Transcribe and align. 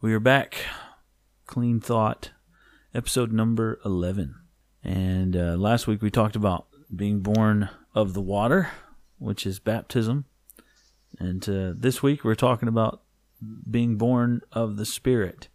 We 0.00 0.14
are 0.14 0.20
back. 0.20 0.64
Clean 1.46 1.80
Thought, 1.80 2.30
episode 2.94 3.32
number 3.32 3.80
11. 3.84 4.36
And 4.84 5.34
uh, 5.34 5.56
last 5.56 5.88
week 5.88 6.02
we 6.02 6.08
talked 6.08 6.36
about 6.36 6.68
being 6.94 7.18
born 7.18 7.68
of 7.96 8.14
the 8.14 8.20
water, 8.20 8.70
which 9.18 9.44
is 9.44 9.58
baptism. 9.58 10.26
And 11.18 11.48
uh, 11.48 11.72
this 11.76 12.00
week 12.00 12.22
we're 12.22 12.36
talking 12.36 12.68
about 12.68 13.02
being 13.68 13.96
born 13.96 14.42
of 14.52 14.76
the 14.76 14.86
Spirit, 14.86 15.48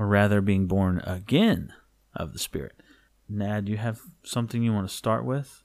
or 0.00 0.08
rather 0.08 0.40
being 0.40 0.66
born 0.66 1.00
again 1.04 1.72
of 2.12 2.32
the 2.32 2.40
Spirit. 2.40 2.72
Nad, 3.28 3.68
you 3.68 3.76
have 3.76 4.00
something 4.24 4.64
you 4.64 4.72
want 4.72 4.88
to 4.88 4.94
start 4.94 5.24
with? 5.24 5.62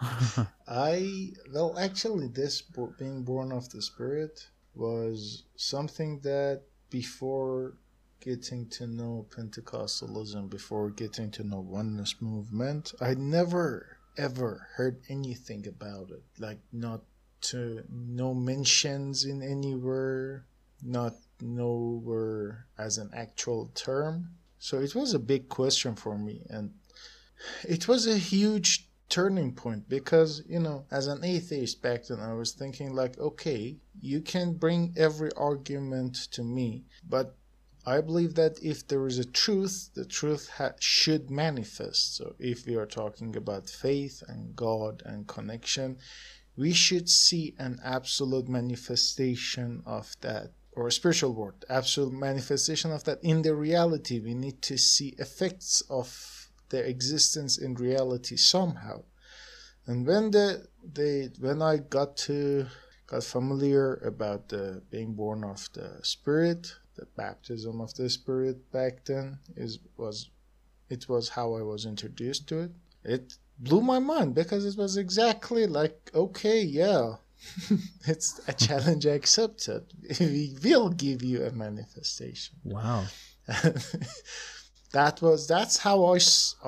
I 0.66 1.32
well, 1.52 1.78
actually, 1.78 2.28
this 2.28 2.62
being 2.98 3.24
born 3.24 3.52
of 3.52 3.68
the 3.68 3.82
Spirit 3.82 4.48
was 4.74 5.42
something 5.56 6.20
that 6.20 6.62
before 6.94 7.74
getting 8.20 8.68
to 8.68 8.86
know 8.86 9.26
Pentecostalism, 9.36 10.48
before 10.48 10.90
getting 10.90 11.28
to 11.32 11.42
know 11.42 11.58
oneness 11.58 12.14
movement, 12.20 12.94
I 13.00 13.14
never 13.14 13.98
ever 14.16 14.68
heard 14.76 15.00
anything 15.08 15.66
about 15.66 16.12
it. 16.12 16.22
Like 16.38 16.60
not 16.72 17.00
to 17.50 17.82
no 17.90 18.32
mentions 18.32 19.24
in 19.24 19.42
anywhere, 19.42 20.46
not 20.84 21.14
nowhere 21.40 22.68
as 22.78 22.96
an 22.98 23.10
actual 23.12 23.72
term. 23.74 24.30
So 24.60 24.78
it 24.78 24.94
was 24.94 25.14
a 25.14 25.18
big 25.32 25.48
question 25.48 25.96
for 25.96 26.16
me 26.16 26.46
and 26.48 26.74
it 27.64 27.88
was 27.88 28.06
a 28.06 28.18
huge 28.18 28.86
turning 29.08 29.52
point 29.52 29.88
because 29.88 30.42
you 30.48 30.58
know 30.58 30.84
as 30.90 31.06
an 31.06 31.22
atheist 31.24 31.82
back 31.82 32.04
then 32.04 32.20
i 32.20 32.32
was 32.32 32.52
thinking 32.52 32.94
like 32.94 33.18
okay 33.18 33.76
you 34.00 34.20
can 34.20 34.54
bring 34.54 34.92
every 34.96 35.30
argument 35.36 36.14
to 36.30 36.42
me 36.42 36.84
but 37.08 37.36
i 37.86 38.00
believe 38.00 38.34
that 38.34 38.58
if 38.62 38.86
there 38.88 39.06
is 39.06 39.18
a 39.18 39.24
truth 39.24 39.90
the 39.94 40.04
truth 40.04 40.48
ha- 40.56 40.72
should 40.80 41.30
manifest. 41.30 42.16
So 42.16 42.34
if 42.38 42.66
we 42.66 42.76
are 42.76 42.86
talking 42.86 43.36
about 43.36 43.68
faith 43.68 44.22
and 44.26 44.56
god 44.56 45.02
and 45.04 45.26
connection 45.26 45.98
we 46.56 46.72
should 46.72 47.08
see 47.08 47.54
an 47.58 47.78
absolute 47.84 48.48
manifestation 48.48 49.82
of 49.84 50.14
that 50.22 50.52
or 50.72 50.90
spiritual 50.90 51.34
world 51.34 51.64
absolute 51.68 52.12
manifestation 52.12 52.90
of 52.90 53.04
that 53.04 53.22
in 53.22 53.42
the 53.42 53.54
reality. 53.54 54.18
We 54.18 54.34
need 54.34 54.62
to 54.62 54.76
see 54.76 55.14
effects 55.18 55.82
of 55.88 56.33
their 56.74 56.84
existence 56.84 57.56
in 57.56 57.74
reality 57.74 58.36
somehow. 58.36 58.98
And 59.86 60.06
when 60.08 60.24
the 60.36 60.46
they 60.98 61.30
when 61.38 61.62
I 61.62 61.74
got 61.96 62.16
to 62.28 62.66
got 63.06 63.22
familiar 63.22 63.86
about 64.12 64.48
the 64.48 64.82
being 64.90 65.12
born 65.14 65.44
of 65.44 65.60
the 65.76 65.88
Spirit, 66.02 66.62
the 66.96 67.06
baptism 67.16 67.80
of 67.80 67.94
the 67.94 68.08
Spirit 68.10 68.56
back 68.72 69.04
then 69.04 69.38
is 69.56 69.78
was 69.96 70.30
it 70.88 71.08
was 71.08 71.28
how 71.36 71.54
I 71.54 71.62
was 71.62 71.86
introduced 71.86 72.48
to 72.48 72.56
it. 72.64 72.72
It 73.04 73.34
blew 73.58 73.82
my 73.82 74.00
mind 74.00 74.34
because 74.34 74.64
it 74.66 74.76
was 74.76 74.96
exactly 74.96 75.66
like 75.66 76.10
okay, 76.14 76.60
yeah. 76.62 77.16
it's 78.12 78.40
a 78.48 78.54
challenge 78.66 79.06
accepted. 79.06 79.82
We 80.20 80.56
will 80.64 80.88
give 80.88 81.22
you 81.22 81.38
a 81.44 81.52
manifestation. 81.52 82.56
Wow. 82.64 83.04
that 84.94 85.20
was 85.20 85.46
that's 85.46 85.76
how 85.86 85.98
I, 86.14 86.18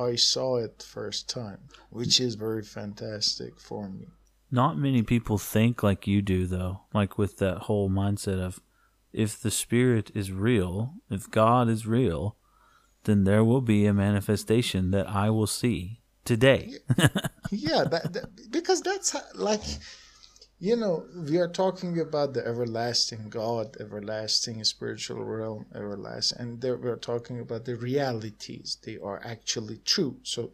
I 0.08 0.16
saw 0.16 0.48
it 0.66 0.84
first 0.96 1.22
time 1.28 1.60
which 1.90 2.20
is 2.20 2.34
very 2.46 2.62
fantastic 2.62 3.52
for 3.68 3.88
me 3.88 4.06
Not 4.50 4.78
many 4.78 5.02
people 5.02 5.38
think 5.38 5.82
like 5.82 6.06
you 6.06 6.22
do, 6.22 6.46
though, 6.46 6.82
like 6.94 7.18
with 7.18 7.38
that 7.38 7.58
whole 7.66 7.90
mindset 7.90 8.38
of 8.48 8.60
if 9.12 9.30
the 9.44 9.50
Spirit 9.50 10.10
is 10.14 10.30
real, 10.30 10.94
if 11.10 11.22
God 11.30 11.68
is 11.68 11.84
real, 11.98 12.36
then 13.04 13.24
there 13.24 13.42
will 13.42 13.60
be 13.60 13.86
a 13.86 13.92
manifestation 14.06 14.90
that 14.92 15.08
I 15.08 15.30
will 15.30 15.48
see 15.48 16.00
today. 16.24 16.74
yeah 17.50 17.84
that, 17.92 18.12
that, 18.14 18.26
because 18.50 18.80
that's 18.82 19.10
how, 19.10 19.22
like 19.34 19.66
you 20.58 20.74
know 20.74 21.04
we 21.28 21.36
are 21.36 21.48
talking 21.48 22.00
about 22.00 22.32
the 22.32 22.46
everlasting 22.46 23.28
god 23.28 23.76
everlasting 23.78 24.62
spiritual 24.64 25.22
realm 25.22 25.66
everlasting 25.74 26.40
and 26.40 26.60
there 26.62 26.76
we're 26.76 26.96
talking 26.96 27.40
about 27.40 27.64
the 27.64 27.76
realities. 27.76 28.78
They 28.82 28.98
are 28.98 29.20
actually 29.24 29.78
true. 29.84 30.16
So 30.22 30.52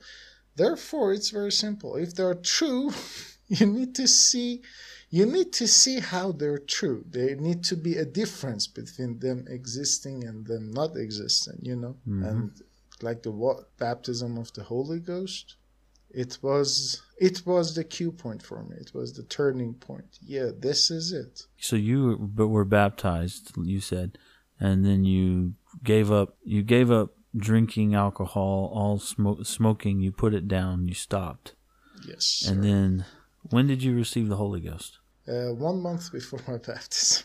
therefore 0.56 1.12
it's 1.12 1.30
very 1.30 1.52
simple. 1.52 1.96
If 1.96 2.14
they're 2.14 2.34
true 2.34 2.92
you 3.48 3.66
need 3.66 3.94
to 3.96 4.08
see 4.08 4.62
you 5.10 5.26
need 5.26 5.52
to 5.52 5.68
see 5.68 6.00
how 6.00 6.32
they're 6.32 6.58
true. 6.58 7.04
There 7.08 7.36
need 7.36 7.62
to 7.64 7.76
be 7.76 7.96
a 7.96 8.04
difference 8.04 8.66
between 8.66 9.18
them 9.18 9.44
existing 9.48 10.24
and 10.24 10.46
them 10.46 10.72
not 10.72 10.96
existing 10.96 11.58
you 11.62 11.76
know? 11.76 11.96
Mm-hmm. 12.08 12.24
And 12.24 12.50
like 13.02 13.22
the 13.22 13.30
what 13.30 13.76
baptism 13.78 14.38
of 14.38 14.52
the 14.54 14.64
holy 14.64 15.00
ghost 15.00 15.56
it 16.14 16.38
was 16.42 17.02
it 17.18 17.42
was 17.46 17.74
the 17.74 17.84
cue 17.84 18.12
point 18.12 18.42
for 18.42 18.62
me 18.64 18.76
it 18.78 18.92
was 18.94 19.14
the 19.14 19.22
turning 19.24 19.74
point 19.74 20.18
yeah 20.24 20.50
this 20.58 20.90
is 20.90 21.12
it 21.12 21.46
so 21.56 21.76
you 21.76 22.16
but 22.18 22.48
were 22.48 22.64
baptized, 22.64 23.52
you 23.56 23.80
said, 23.80 24.18
and 24.60 24.84
then 24.84 25.04
you 25.04 25.54
gave 25.84 26.10
up. 26.10 26.36
You 26.44 26.62
gave 26.62 26.90
up 26.90 27.14
drinking 27.36 27.94
alcohol, 27.94 28.70
all 28.74 28.98
smoke, 28.98 29.46
smoking. 29.46 30.00
You 30.00 30.12
put 30.12 30.34
it 30.34 30.48
down. 30.48 30.86
You 30.88 30.94
stopped, 30.94 31.54
yes 32.06 32.44
and 32.48 32.62
then 32.62 33.04
when 33.50 33.66
did 33.66 33.82
you 33.82 33.94
receive 33.94 34.28
the 34.28 34.36
Holy 34.36 34.60
Ghost? 34.60 34.98
uh, 35.28 35.54
one 35.54 35.80
month 35.80 36.10
before 36.12 36.40
my 36.48 36.58
baptism 36.58 37.24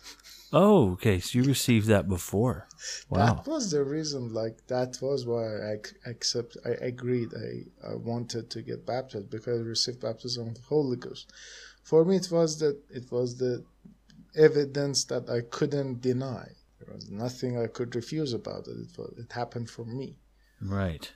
Oh, 0.53 0.91
okay. 0.94 1.19
So 1.19 1.40
you 1.40 1.44
received 1.44 1.88
that 1.88 2.08
before. 2.08 2.68
Wow. 3.09 3.18
that 3.18 3.47
was 3.47 3.72
the 3.72 3.84
reason 3.84 4.34
like 4.34 4.66
that 4.68 4.97
was 5.02 5.25
why 5.25 5.46
i 5.46 5.74
ac- 5.74 5.96
accept 6.06 6.58
i 6.66 6.72
agreed 6.91 7.30
i, 7.34 7.90
I 7.91 7.96
wanted 7.96 8.50
to 8.52 8.62
get 8.62 8.86
baptized 8.86 9.30
because 9.31 9.59
i 9.59 9.63
received 9.63 10.02
baptism 10.02 10.50
of 10.50 10.56
the 10.56 10.62
holy 10.62 10.97
ghost 10.97 11.31
for 11.84 12.06
me 12.06 12.18
it 12.18 12.30
was 12.31 12.59
that 12.59 12.78
it 12.90 13.12
was 13.12 13.38
the 13.38 13.63
evidence 14.36 15.06
that 15.06 15.28
i 15.30 15.41
couldn't 15.41 16.02
deny 16.02 16.47
there 16.80 16.94
was 16.94 17.09
nothing 17.09 17.59
i 17.59 17.68
could 17.68 17.96
refuse 17.96 18.31
about 18.34 18.68
it 18.68 18.78
it, 18.86 18.97
was, 18.97 19.12
it 19.18 19.31
happened 19.31 19.69
for 19.69 19.86
me 19.86 20.18
Right. 20.62 21.13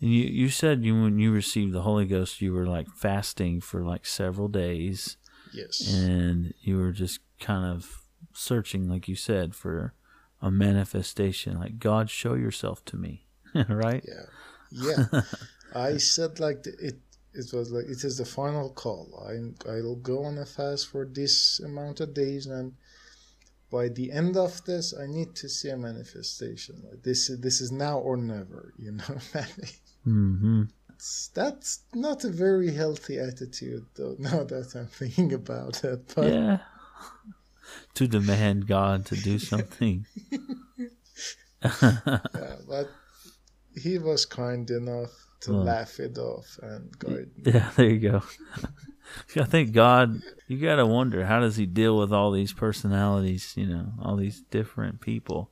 And 0.00 0.12
you 0.12 0.24
you 0.24 0.48
said 0.48 0.84
you 0.84 1.00
when 1.02 1.18
you 1.18 1.32
received 1.32 1.72
the 1.72 1.82
Holy 1.82 2.06
Ghost 2.06 2.40
you 2.40 2.52
were 2.52 2.66
like 2.66 2.88
fasting 2.94 3.60
for 3.60 3.84
like 3.84 4.06
several 4.06 4.48
days 4.48 5.16
yes 5.52 5.92
and 5.92 6.54
you 6.60 6.78
were 6.78 6.92
just 6.92 7.20
kind 7.40 7.64
of 7.64 8.02
searching 8.32 8.88
like 8.88 9.08
you 9.08 9.16
said 9.16 9.54
for 9.54 9.94
a 10.40 10.50
manifestation 10.50 11.58
like 11.58 11.78
God 11.78 12.10
show 12.10 12.34
yourself 12.34 12.84
to 12.86 12.96
me. 12.96 13.26
right? 13.68 14.04
Yeah, 14.06 14.26
yeah. 14.70 15.22
I 15.74 15.96
said 15.98 16.40
like 16.40 16.62
the, 16.62 16.70
it. 16.80 16.98
It 17.34 17.52
was 17.52 17.70
like 17.70 17.84
it 17.84 18.02
is 18.04 18.16
the 18.18 18.24
final 18.24 18.70
call. 18.70 19.24
I 19.28 19.70
I'll 19.70 19.96
go 19.96 20.24
on 20.24 20.38
a 20.38 20.46
fast 20.46 20.88
for 20.88 21.04
this 21.06 21.60
amount 21.60 22.00
of 22.00 22.14
days, 22.14 22.46
and 22.46 22.72
by 23.70 23.88
the 23.88 24.10
end 24.10 24.36
of 24.36 24.64
this, 24.64 24.94
I 24.98 25.06
need 25.06 25.34
to 25.36 25.48
see 25.48 25.68
a 25.68 25.76
manifestation. 25.76 26.82
Like 26.88 27.02
this 27.02 27.28
is 27.30 27.40
this 27.40 27.60
is 27.60 27.70
now 27.70 27.98
or 27.98 28.16
never. 28.16 28.72
You 28.78 28.92
know, 28.92 29.14
Mhm. 30.06 30.70
That's 31.34 31.80
not 31.94 32.24
a 32.24 32.30
very 32.30 32.72
healthy 32.72 33.18
attitude, 33.18 33.86
though. 33.94 34.16
Now 34.18 34.42
that 34.44 34.74
I'm 34.74 34.86
thinking 34.86 35.32
about 35.32 35.84
it, 35.84 36.12
but 36.14 36.32
Yeah. 36.32 36.58
to 37.94 38.06
demand 38.08 38.66
God 38.66 39.06
to 39.06 39.16
do 39.16 39.38
something. 39.38 40.06
yeah, 41.62 42.56
but 42.68 42.90
he 43.76 43.98
was 43.98 44.24
kind 44.26 44.68
enough 44.70 45.10
to 45.40 45.52
Well. 45.52 45.64
laugh 45.64 45.98
it 46.00 46.18
off 46.18 46.58
and 46.62 46.96
guide 46.98 47.30
me. 47.36 47.52
Yeah, 47.52 47.70
there 47.76 47.88
you 47.90 47.98
go. 48.10 48.22
I 49.36 49.44
think 49.44 49.72
God, 49.72 50.20
you 50.48 50.58
got 50.60 50.76
to 50.76 50.86
wonder 50.86 51.24
how 51.24 51.40
does 51.40 51.56
He 51.56 51.64
deal 51.66 51.96
with 51.98 52.12
all 52.12 52.30
these 52.30 52.52
personalities, 52.52 53.54
you 53.56 53.66
know, 53.66 53.92
all 54.02 54.16
these 54.16 54.42
different 54.50 55.00
people. 55.00 55.50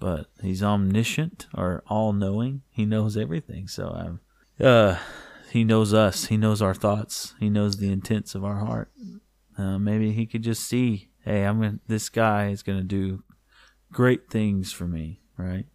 But 0.00 0.26
He's 0.42 0.62
omniscient 0.62 1.46
or 1.54 1.84
all 1.88 2.12
knowing. 2.12 2.62
He 2.70 2.84
knows 2.84 3.16
everything. 3.16 3.68
So, 3.68 3.88
um, 3.94 4.20
uh, 4.66 4.96
He 5.50 5.62
knows 5.62 5.94
us. 5.94 6.26
He 6.26 6.36
knows 6.36 6.60
our 6.60 6.74
thoughts. 6.74 7.34
He 7.38 7.48
knows 7.50 7.76
the 7.76 7.92
intents 7.92 8.34
of 8.34 8.44
our 8.44 8.56
heart. 8.56 8.90
Uh, 9.56 9.78
maybe 9.78 10.12
He 10.12 10.26
could 10.26 10.42
just 10.42 10.66
see, 10.66 11.08
hey, 11.24 11.44
I'm 11.44 11.60
gonna, 11.60 11.78
this 11.86 12.08
guy 12.08 12.48
is 12.48 12.62
going 12.62 12.78
to 12.78 12.84
do 12.84 13.22
great 13.92 14.30
things 14.30 14.72
for 14.72 14.86
me, 14.86 15.20
right? 15.36 15.66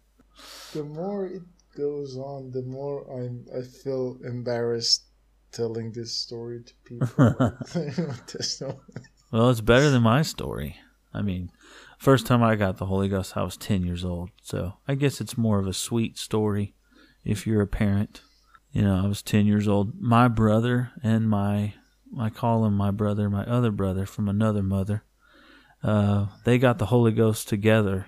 the 0.72 0.84
more 0.84 1.26
it 1.26 1.42
goes 1.76 2.16
on, 2.16 2.50
the 2.52 2.62
more 2.62 3.04
I'm 3.10 3.44
I 3.56 3.62
feel 3.62 4.18
embarrassed 4.24 5.04
telling 5.52 5.92
this 5.92 6.14
story 6.14 6.62
to 6.62 6.74
people. 6.84 7.08
Well, 9.30 9.50
it's 9.50 9.60
better 9.60 9.90
than 9.90 10.02
my 10.02 10.22
story. 10.22 10.76
I 11.12 11.20
mean, 11.20 11.50
first 11.98 12.26
time 12.26 12.42
I 12.42 12.56
got 12.56 12.78
the 12.78 12.86
Holy 12.86 13.08
Ghost, 13.08 13.36
I 13.36 13.42
was 13.42 13.58
10 13.58 13.84
years 13.84 14.02
old. 14.02 14.30
So 14.42 14.74
I 14.88 14.94
guess 14.94 15.20
it's 15.20 15.36
more 15.36 15.58
of 15.58 15.66
a 15.66 15.74
sweet 15.74 16.16
story 16.16 16.74
if 17.24 17.46
you're 17.46 17.60
a 17.60 17.66
parent. 17.66 18.22
You 18.72 18.82
know, 18.82 19.04
I 19.04 19.06
was 19.06 19.22
10 19.22 19.44
years 19.44 19.68
old. 19.68 20.00
My 20.00 20.28
brother 20.28 20.92
and 21.02 21.28
my, 21.28 21.74
I 22.18 22.30
call 22.30 22.64
him 22.64 22.74
my 22.74 22.90
brother, 22.90 23.28
my 23.28 23.44
other 23.44 23.70
brother 23.70 24.06
from 24.06 24.30
another 24.30 24.62
mother, 24.62 25.04
uh, 25.82 26.26
they 26.44 26.58
got 26.58 26.78
the 26.78 26.86
Holy 26.86 27.12
Ghost 27.12 27.48
together. 27.48 28.06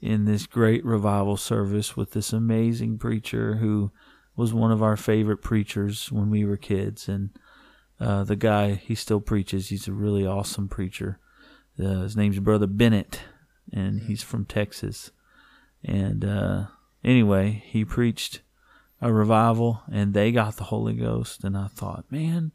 in 0.00 0.24
this 0.24 0.46
great 0.46 0.84
revival 0.84 1.36
service 1.36 1.96
with 1.96 2.12
this 2.12 2.32
amazing 2.32 2.98
preacher 2.98 3.56
who 3.56 3.92
was 4.34 4.54
one 4.54 4.72
of 4.72 4.82
our 4.82 4.96
favorite 4.96 5.42
preachers 5.42 6.10
when 6.10 6.30
we 6.30 6.44
were 6.44 6.56
kids. 6.56 7.08
And 7.08 7.30
uh, 8.00 8.24
the 8.24 8.36
guy, 8.36 8.74
he 8.74 8.94
still 8.94 9.20
preaches. 9.20 9.68
He's 9.68 9.86
a 9.88 9.92
really 9.92 10.26
awesome 10.26 10.68
preacher. 10.68 11.18
Uh, 11.78 12.02
his 12.02 12.16
name's 12.16 12.38
Brother 12.38 12.66
Bennett, 12.66 13.20
and 13.72 14.00
he's 14.00 14.22
from 14.22 14.46
Texas. 14.46 15.10
And 15.84 16.24
uh, 16.24 16.66
anyway, 17.04 17.62
he 17.66 17.84
preached 17.84 18.40
a 19.02 19.12
revival, 19.12 19.82
and 19.92 20.14
they 20.14 20.32
got 20.32 20.56
the 20.56 20.64
Holy 20.64 20.94
Ghost. 20.94 21.44
And 21.44 21.56
I 21.56 21.68
thought, 21.68 22.06
man, 22.10 22.52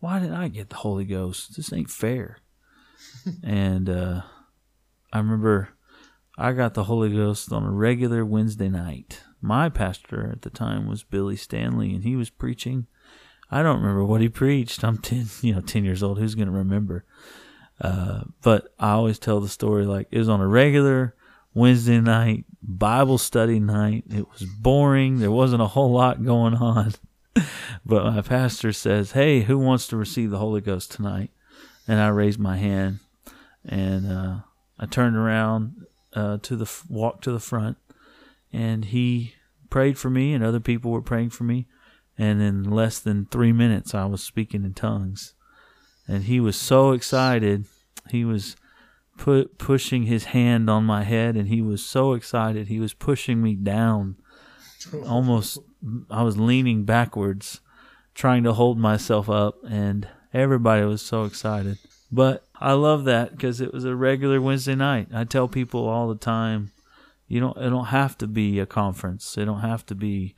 why 0.00 0.18
didn't 0.20 0.36
I 0.36 0.48
get 0.48 0.68
the 0.68 0.76
Holy 0.76 1.04
Ghost? 1.06 1.56
This 1.56 1.72
ain't 1.72 1.90
fair. 1.90 2.38
And 3.42 3.88
uh, 3.88 4.22
I 5.12 5.18
remember 5.18 5.70
I 6.38 6.52
got 6.52 6.74
the 6.74 6.84
Holy 6.84 7.14
Ghost 7.14 7.52
on 7.52 7.64
a 7.64 7.70
regular 7.70 8.24
Wednesday 8.24 8.68
night. 8.68 9.22
My 9.40 9.68
pastor 9.68 10.30
at 10.30 10.42
the 10.42 10.50
time 10.50 10.86
was 10.86 11.02
Billy 11.02 11.36
Stanley, 11.36 11.94
and 11.94 12.04
he 12.04 12.16
was 12.16 12.30
preaching. 12.30 12.86
I 13.50 13.62
don't 13.62 13.80
remember 13.80 14.04
what 14.04 14.20
he 14.20 14.28
preached. 14.28 14.82
I'm 14.84 14.98
ten, 14.98 15.26
you 15.42 15.54
know, 15.54 15.60
ten 15.60 15.84
years 15.84 16.02
old. 16.02 16.18
Who's 16.18 16.34
gonna 16.34 16.50
remember? 16.50 17.04
Uh, 17.80 18.22
but 18.42 18.74
I 18.78 18.92
always 18.92 19.18
tell 19.18 19.40
the 19.40 19.48
story 19.48 19.84
like 19.84 20.08
it 20.10 20.18
was 20.18 20.28
on 20.28 20.40
a 20.40 20.46
regular 20.46 21.14
Wednesday 21.54 22.00
night 22.00 22.44
Bible 22.62 23.18
study 23.18 23.58
night. 23.58 24.04
It 24.08 24.26
was 24.30 24.44
boring. 24.44 25.18
There 25.18 25.30
wasn't 25.30 25.62
a 25.62 25.68
whole 25.68 25.90
lot 25.90 26.24
going 26.24 26.54
on. 26.54 26.94
but 27.84 28.04
my 28.04 28.20
pastor 28.22 28.72
says, 28.72 29.12
"Hey, 29.12 29.42
who 29.42 29.58
wants 29.58 29.88
to 29.88 29.96
receive 29.96 30.30
the 30.30 30.38
Holy 30.38 30.60
Ghost 30.60 30.92
tonight?" 30.92 31.30
And 31.88 32.00
I 32.00 32.08
raised 32.08 32.38
my 32.38 32.58
hand, 32.58 33.00
and 33.64 34.10
uh, 34.10 34.36
I 34.78 34.86
turned 34.86 35.16
around 35.16 35.84
uh, 36.14 36.38
to 36.42 36.56
the 36.56 36.70
walk 36.88 37.20
to 37.22 37.32
the 37.32 37.40
front, 37.40 37.76
and 38.52 38.84
he 38.84 39.34
prayed 39.68 39.98
for 39.98 40.08
me, 40.08 40.32
and 40.32 40.44
other 40.44 40.60
people 40.60 40.92
were 40.92 41.02
praying 41.02 41.30
for 41.30 41.44
me, 41.44 41.66
and 42.16 42.40
in 42.40 42.70
less 42.70 43.00
than 43.00 43.26
three 43.26 43.52
minutes, 43.52 43.94
I 43.94 44.04
was 44.04 44.22
speaking 44.22 44.64
in 44.64 44.74
tongues, 44.74 45.34
and 46.06 46.24
he 46.24 46.38
was 46.38 46.56
so 46.56 46.92
excited. 46.92 47.64
He 48.10 48.24
was 48.24 48.56
put 49.18 49.58
pushing 49.58 50.04
his 50.04 50.26
hand 50.26 50.70
on 50.70 50.84
my 50.84 51.02
head, 51.02 51.36
and 51.36 51.48
he 51.48 51.60
was 51.60 51.84
so 51.84 52.12
excited. 52.12 52.68
He 52.68 52.78
was 52.78 52.94
pushing 52.94 53.42
me 53.42 53.54
down, 53.56 54.16
almost. 55.04 55.58
I 56.08 56.22
was 56.22 56.38
leaning 56.38 56.84
backwards, 56.84 57.60
trying 58.14 58.44
to 58.44 58.52
hold 58.52 58.78
myself 58.78 59.28
up, 59.28 59.56
and 59.68 60.06
everybody 60.32 60.84
was 60.84 61.02
so 61.02 61.24
excited. 61.24 61.78
But 62.10 62.44
I 62.60 62.72
love 62.72 63.04
that 63.04 63.32
because 63.32 63.60
it 63.60 63.72
was 63.72 63.84
a 63.84 63.96
regular 63.96 64.40
Wednesday 64.40 64.74
night. 64.74 65.08
I 65.12 65.24
tell 65.24 65.48
people 65.48 65.88
all 65.88 66.08
the 66.08 66.14
time, 66.14 66.72
you 67.26 67.40
don't 67.40 67.56
it 67.56 67.70
don't 67.70 67.86
have 67.86 68.18
to 68.18 68.26
be 68.26 68.60
a 68.60 68.66
conference. 68.66 69.36
It 69.38 69.46
don't 69.46 69.60
have 69.60 69.86
to 69.86 69.94
be 69.94 70.34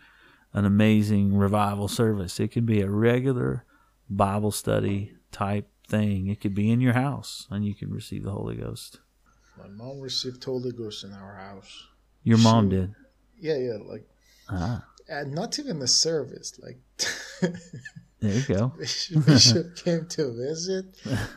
an 0.52 0.64
amazing 0.64 1.36
revival 1.36 1.88
service. 1.88 2.38
It 2.38 2.52
can 2.52 2.64
be 2.64 2.80
a 2.80 2.88
regular 2.88 3.64
Bible 4.08 4.52
study 4.52 5.14
type 5.32 5.68
thing. 5.88 6.28
It 6.28 6.40
could 6.40 6.54
be 6.54 6.70
in 6.70 6.80
your 6.80 6.92
house 6.92 7.48
and 7.50 7.66
you 7.66 7.74
can 7.74 7.90
receive 7.90 8.22
the 8.22 8.30
Holy 8.30 8.54
Ghost. 8.54 9.00
My 9.58 9.68
mom 9.68 10.00
received 10.00 10.44
Holy 10.44 10.70
Ghost 10.70 11.02
in 11.04 11.12
our 11.12 11.34
house. 11.34 11.88
Your 12.22 12.38
mom 12.38 12.68
did. 12.68 12.94
Yeah, 13.40 13.56
yeah, 13.56 13.78
like 13.84 14.06
Ah, 14.48 14.84
and 15.08 15.34
not 15.34 15.58
even 15.58 15.78
the 15.78 15.88
service. 15.88 16.58
Like 16.62 16.78
there 18.24 18.34
you 18.34 18.42
go. 18.54 18.72
Bishop, 19.26 19.76
came 19.76 20.06
to 20.06 20.32
visit. 20.32 20.86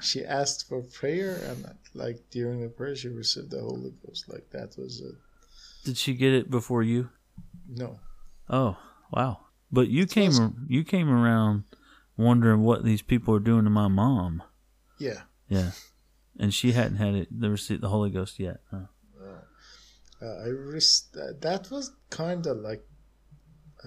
She 0.01 0.23
asked 0.25 0.67
for 0.67 0.81
prayer, 0.81 1.35
and 1.45 1.65
like 1.93 2.19
during 2.31 2.61
the 2.61 2.69
prayer, 2.69 2.95
she 2.95 3.09
received 3.09 3.51
the 3.51 3.59
Holy 3.61 3.93
Ghost. 4.05 4.29
Like 4.29 4.49
that 4.51 4.77
was 4.77 5.01
it. 5.01 5.15
Did 5.85 5.97
she 5.97 6.13
get 6.13 6.33
it 6.33 6.49
before 6.49 6.83
you? 6.83 7.09
No, 7.69 7.99
Oh, 8.49 8.77
wow. 9.11 9.39
But 9.71 9.89
you 9.89 10.05
came 10.07 10.65
you 10.69 10.83
came 10.83 11.09
around 11.09 11.63
wondering 12.15 12.61
what 12.61 12.83
these 12.83 13.01
people 13.01 13.35
are 13.35 13.39
doing 13.39 13.65
to 13.65 13.69
my 13.69 13.87
mom. 13.87 14.41
yeah. 14.99 15.21
Yeah. 15.49 15.71
And 16.39 16.53
she 16.53 16.73
hadn't 16.73 16.97
had 16.97 17.15
it 17.15 17.27
the 17.31 17.49
receipt 17.49 17.81
the 17.81 17.89
Holy 17.89 18.09
Ghost 18.09 18.37
yet. 18.39 18.57
Huh? 18.71 18.87
Uh, 20.21 20.25
I 20.45 20.47
res- 20.47 21.07
that, 21.13 21.41
that 21.41 21.69
was 21.71 21.91
kind 22.09 22.45
of 22.47 22.57
like 22.57 22.83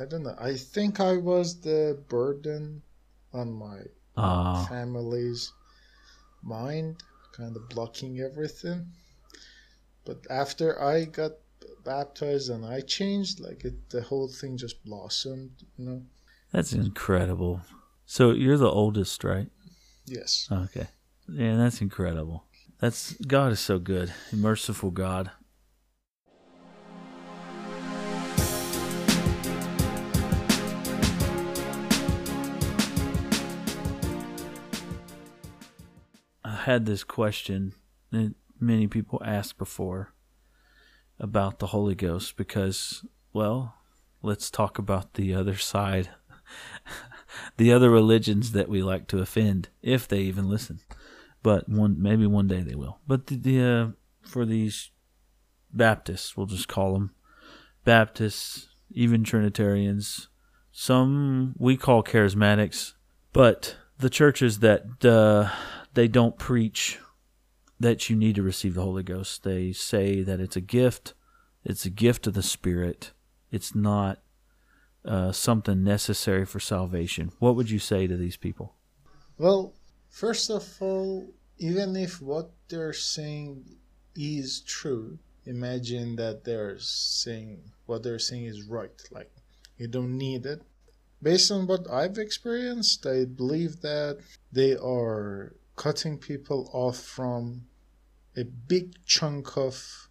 I 0.01 0.05
don't 0.05 0.23
know. 0.23 0.37
I 0.39 0.55
think 0.57 1.01
I 1.01 1.17
was 1.17 1.61
the 1.61 1.99
burden 2.09 2.83
on 3.33 3.53
my 3.53 3.81
Ah, 4.17 4.67
family's 4.69 5.53
mind, 6.43 7.03
kind 7.33 7.57
of 7.57 7.69
blocking 7.69 8.21
everything. 8.21 8.87
But 10.05 10.19
after 10.29 10.83
I 10.83 11.05
got 11.05 11.33
baptized 11.85 12.51
and 12.51 12.65
I 12.65 12.81
changed, 12.81 13.41
like 13.41 13.65
it, 13.65 13.91
the 13.91 14.03
whole 14.03 14.29
thing 14.29 14.57
just 14.57 14.85
blossomed. 14.85 15.53
You 15.79 15.85
know. 15.85 16.03
that's 16.53 16.73
incredible. 16.73 17.63
So 18.05 18.33
you're 18.33 18.59
the 18.59 18.71
oldest, 18.71 19.23
right? 19.25 19.49
Yes. 20.07 20.49
Okay. 20.51 20.89
Yeah, 21.29 21.57
that's 21.57 21.81
incredible. 21.81 22.45
That's 22.81 23.13
God 23.27 23.53
is 23.53 23.61
so 23.61 23.79
good, 23.79 24.13
merciful 24.33 24.91
God. 24.91 25.31
Had 36.61 36.87
this 36.87 37.05
question 37.05 37.75
that 38.11 38.35
many 38.59 38.87
people 38.87 39.21
asked 39.25 39.59
before 39.59 40.13
about 41.19 41.59
the 41.59 41.69
Holy 41.69 41.95
Ghost 41.95 42.37
because, 42.37 43.05
well, 43.33 43.75
let's 44.23 44.51
talk 44.51 44.79
about 44.79 45.15
the 45.15 45.35
other 45.35 45.57
side, 45.57 46.11
the 47.57 47.73
other 47.73 47.91
religions 47.91 48.53
that 48.53 48.69
we 48.69 48.83
like 48.83 49.07
to 49.09 49.21
offend, 49.21 49.69
if 49.83 50.09
they 50.09 50.21
even 50.21 50.49
listen. 50.49 50.81
But 51.43 51.69
one, 51.69 52.01
maybe 52.01 52.27
one 52.27 52.49
day 52.49 52.61
they 52.61 52.75
will. 52.75 52.99
But 53.07 53.27
the, 53.27 53.37
the 53.37 53.63
uh, 53.63 53.89
for 54.23 54.45
these 54.45 54.91
Baptists, 55.73 56.37
we'll 56.37 56.47
just 56.47 56.69
call 56.69 56.95
them 56.95 57.13
Baptists, 57.85 58.69
even 58.91 59.25
Trinitarians, 59.25 60.29
some 60.73 61.55
we 61.59 61.77
call 61.77 62.03
charismatics, 62.03 62.95
but 63.33 63.77
the 63.99 64.11
churches 64.11 64.61
that 64.61 65.05
uh, 65.05 65.51
they 65.95 66.09
don't 66.09 66.39
preach 66.39 66.99
that 67.79 68.11
you 68.11 68.17
need 68.17 68.35
to 68.35 68.43
receive 68.43 68.75
the 68.75 68.83
Holy 68.83 69.03
Ghost. 69.03 69.43
They 69.43 69.73
say 69.73 70.23
that 70.23 70.41
it's 70.41 70.57
a 70.57 70.61
gift. 70.61 71.15
It's 71.65 71.85
a 71.85 71.91
gift 71.91 72.27
of 72.27 72.35
the 72.35 72.43
Spirit. 72.43 73.13
It's 73.51 73.75
not 73.75 74.21
uh, 75.05 75.33
something 75.33 75.83
necessary 75.83 76.45
for 76.45 76.61
salvation. 76.61 77.33
What 77.39 77.57
would 77.57 77.71
you 77.71 77.79
say 77.79 78.07
to 78.07 78.17
these 78.17 78.37
people? 78.37 78.77
Well, 79.39 79.75
first 80.11 80.51
of 80.51 80.67
all, 80.81 81.33
even 81.59 81.97
if 81.97 82.21
what 82.21 82.51
they're 82.69 82.93
saying 82.93 83.65
is 84.15 84.61
true, 84.61 85.19
imagine 85.47 86.17
that 86.17 86.45
they're 86.45 86.79
saying 86.79 87.61
what 87.87 88.03
they're 88.03 88.19
saying 88.19 88.45
is 88.45 88.65
right. 88.65 88.93
Like, 89.11 89.31
you 89.79 89.89
don't 89.89 90.17
need 90.17 90.47
it. 90.47 90.63
Based 91.23 91.51
on 91.51 91.67
what 91.67 91.91
I've 91.91 92.19
experienced, 92.19 93.07
I 93.07 93.25
believe 93.25 93.81
that 93.81 94.19
they 94.53 94.77
are 94.77 95.55
cutting 95.81 96.19
people 96.19 96.69
off 96.75 96.99
from 96.99 97.63
a 98.37 98.45
big 98.45 98.93
chunk 99.07 99.57
of 99.57 100.11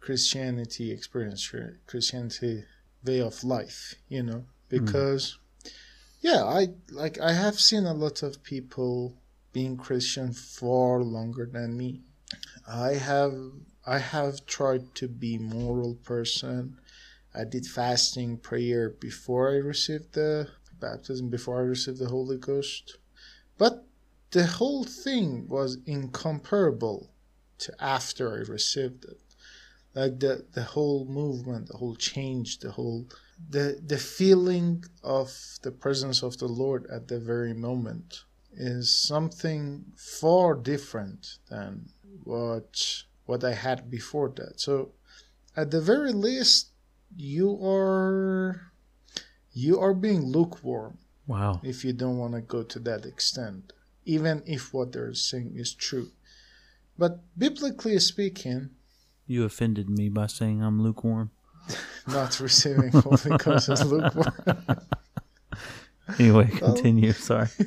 Christianity 0.00 0.90
experience, 0.90 1.54
Christianity 1.86 2.64
way 3.04 3.20
of 3.20 3.44
life, 3.44 3.94
you 4.08 4.24
know, 4.24 4.42
hmm. 4.42 4.44
because 4.68 5.38
yeah, 6.20 6.42
I 6.42 6.70
like 6.90 7.20
I 7.20 7.32
have 7.32 7.60
seen 7.60 7.84
a 7.86 7.94
lot 7.94 8.24
of 8.24 8.42
people 8.42 9.14
being 9.52 9.76
Christian 9.76 10.32
far 10.32 11.00
longer 11.00 11.46
than 11.46 11.76
me. 11.76 12.00
I 12.66 12.94
have 12.94 13.36
I 13.86 13.98
have 13.98 14.46
tried 14.46 14.96
to 14.96 15.06
be 15.06 15.38
moral 15.38 15.94
person. 15.94 16.76
I 17.32 17.44
did 17.44 17.66
fasting 17.66 18.38
prayer 18.38 18.90
before 18.90 19.52
I 19.52 19.58
received 19.58 20.14
the 20.14 20.48
baptism, 20.80 21.28
before 21.28 21.58
I 21.60 21.66
received 21.76 22.00
the 22.00 22.08
Holy 22.08 22.36
Ghost. 22.36 22.98
But 23.56 23.84
the 24.30 24.46
whole 24.46 24.84
thing 24.84 25.48
was 25.48 25.78
incomparable 25.86 27.10
to 27.58 27.72
after 27.80 28.34
I 28.34 28.50
received 28.50 29.04
it. 29.04 29.20
Like 29.94 30.20
the, 30.20 30.44
the 30.52 30.62
whole 30.62 31.06
movement, 31.06 31.68
the 31.68 31.78
whole 31.78 31.96
change, 31.96 32.58
the 32.58 32.70
whole 32.72 33.06
the 33.50 33.80
the 33.84 33.98
feeling 33.98 34.84
of 35.02 35.32
the 35.62 35.70
presence 35.70 36.22
of 36.22 36.38
the 36.38 36.46
Lord 36.48 36.86
at 36.90 37.08
the 37.08 37.18
very 37.18 37.54
moment 37.54 38.24
is 38.52 38.94
something 38.94 39.84
far 39.96 40.54
different 40.54 41.38
than 41.48 41.88
what 42.24 43.02
what 43.26 43.44
I 43.44 43.54
had 43.54 43.90
before 43.90 44.30
that. 44.36 44.60
So 44.60 44.92
at 45.56 45.70
the 45.70 45.80
very 45.80 46.12
least 46.12 46.70
you 47.16 47.58
are 47.64 48.72
you 49.52 49.80
are 49.80 49.94
being 49.94 50.22
lukewarm 50.26 50.98
Wow. 51.26 51.60
if 51.62 51.84
you 51.84 51.92
don't 51.92 52.18
want 52.18 52.34
to 52.34 52.40
go 52.40 52.62
to 52.62 52.78
that 52.80 53.04
extent, 53.04 53.72
even 54.08 54.42
if 54.46 54.72
what 54.72 54.92
they're 54.92 55.12
saying 55.14 55.52
is 55.54 55.74
true. 55.74 56.08
But 56.96 57.20
biblically 57.36 57.98
speaking, 58.00 58.70
You 59.26 59.44
offended 59.44 59.88
me 59.90 60.08
by 60.08 60.26
saying 60.26 60.62
I'm 60.64 60.80
lukewarm. 60.82 61.30
Not 62.08 62.40
receiving 62.40 62.90
Holy 62.90 63.36
Ghost 63.38 63.68
is 63.68 63.84
lukewarm. 63.84 64.32
Anyway, 66.18 66.46
continue. 66.48 67.12
Sorry. 67.12 67.48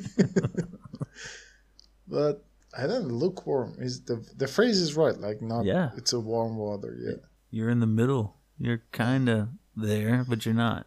But 2.08 2.44
I 2.76 2.86
don't 2.86 3.08
know, 3.08 3.14
lukewarm 3.14 3.76
is 3.78 4.02
the 4.02 4.16
the 4.36 4.48
phrase 4.48 4.78
is 4.80 4.96
right. 4.96 5.16
Like 5.16 5.40
not 5.40 5.64
Yeah. 5.64 5.90
it's 5.96 6.12
a 6.12 6.20
warm 6.20 6.56
water. 6.56 6.96
Yeah. 7.00 7.18
You're 7.50 7.70
in 7.70 7.80
the 7.80 7.86
middle. 7.86 8.36
You're 8.58 8.82
kind 8.92 9.28
of 9.28 9.48
there, 9.76 10.24
but 10.28 10.44
you're 10.44 10.54
not. 10.54 10.86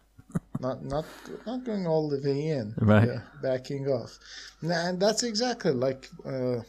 Not 0.60 0.84
not 0.84 1.04
not 1.46 1.64
going 1.64 1.86
all 1.86 2.08
the 2.08 2.20
way 2.26 2.48
in 2.48 2.74
Right. 2.80 3.08
yeah, 3.08 3.20
backing 3.42 3.86
off 3.88 4.18
and 4.62 4.98
that's 5.00 5.22
exactly 5.22 5.72
like 5.72 6.08
uh, 6.24 6.60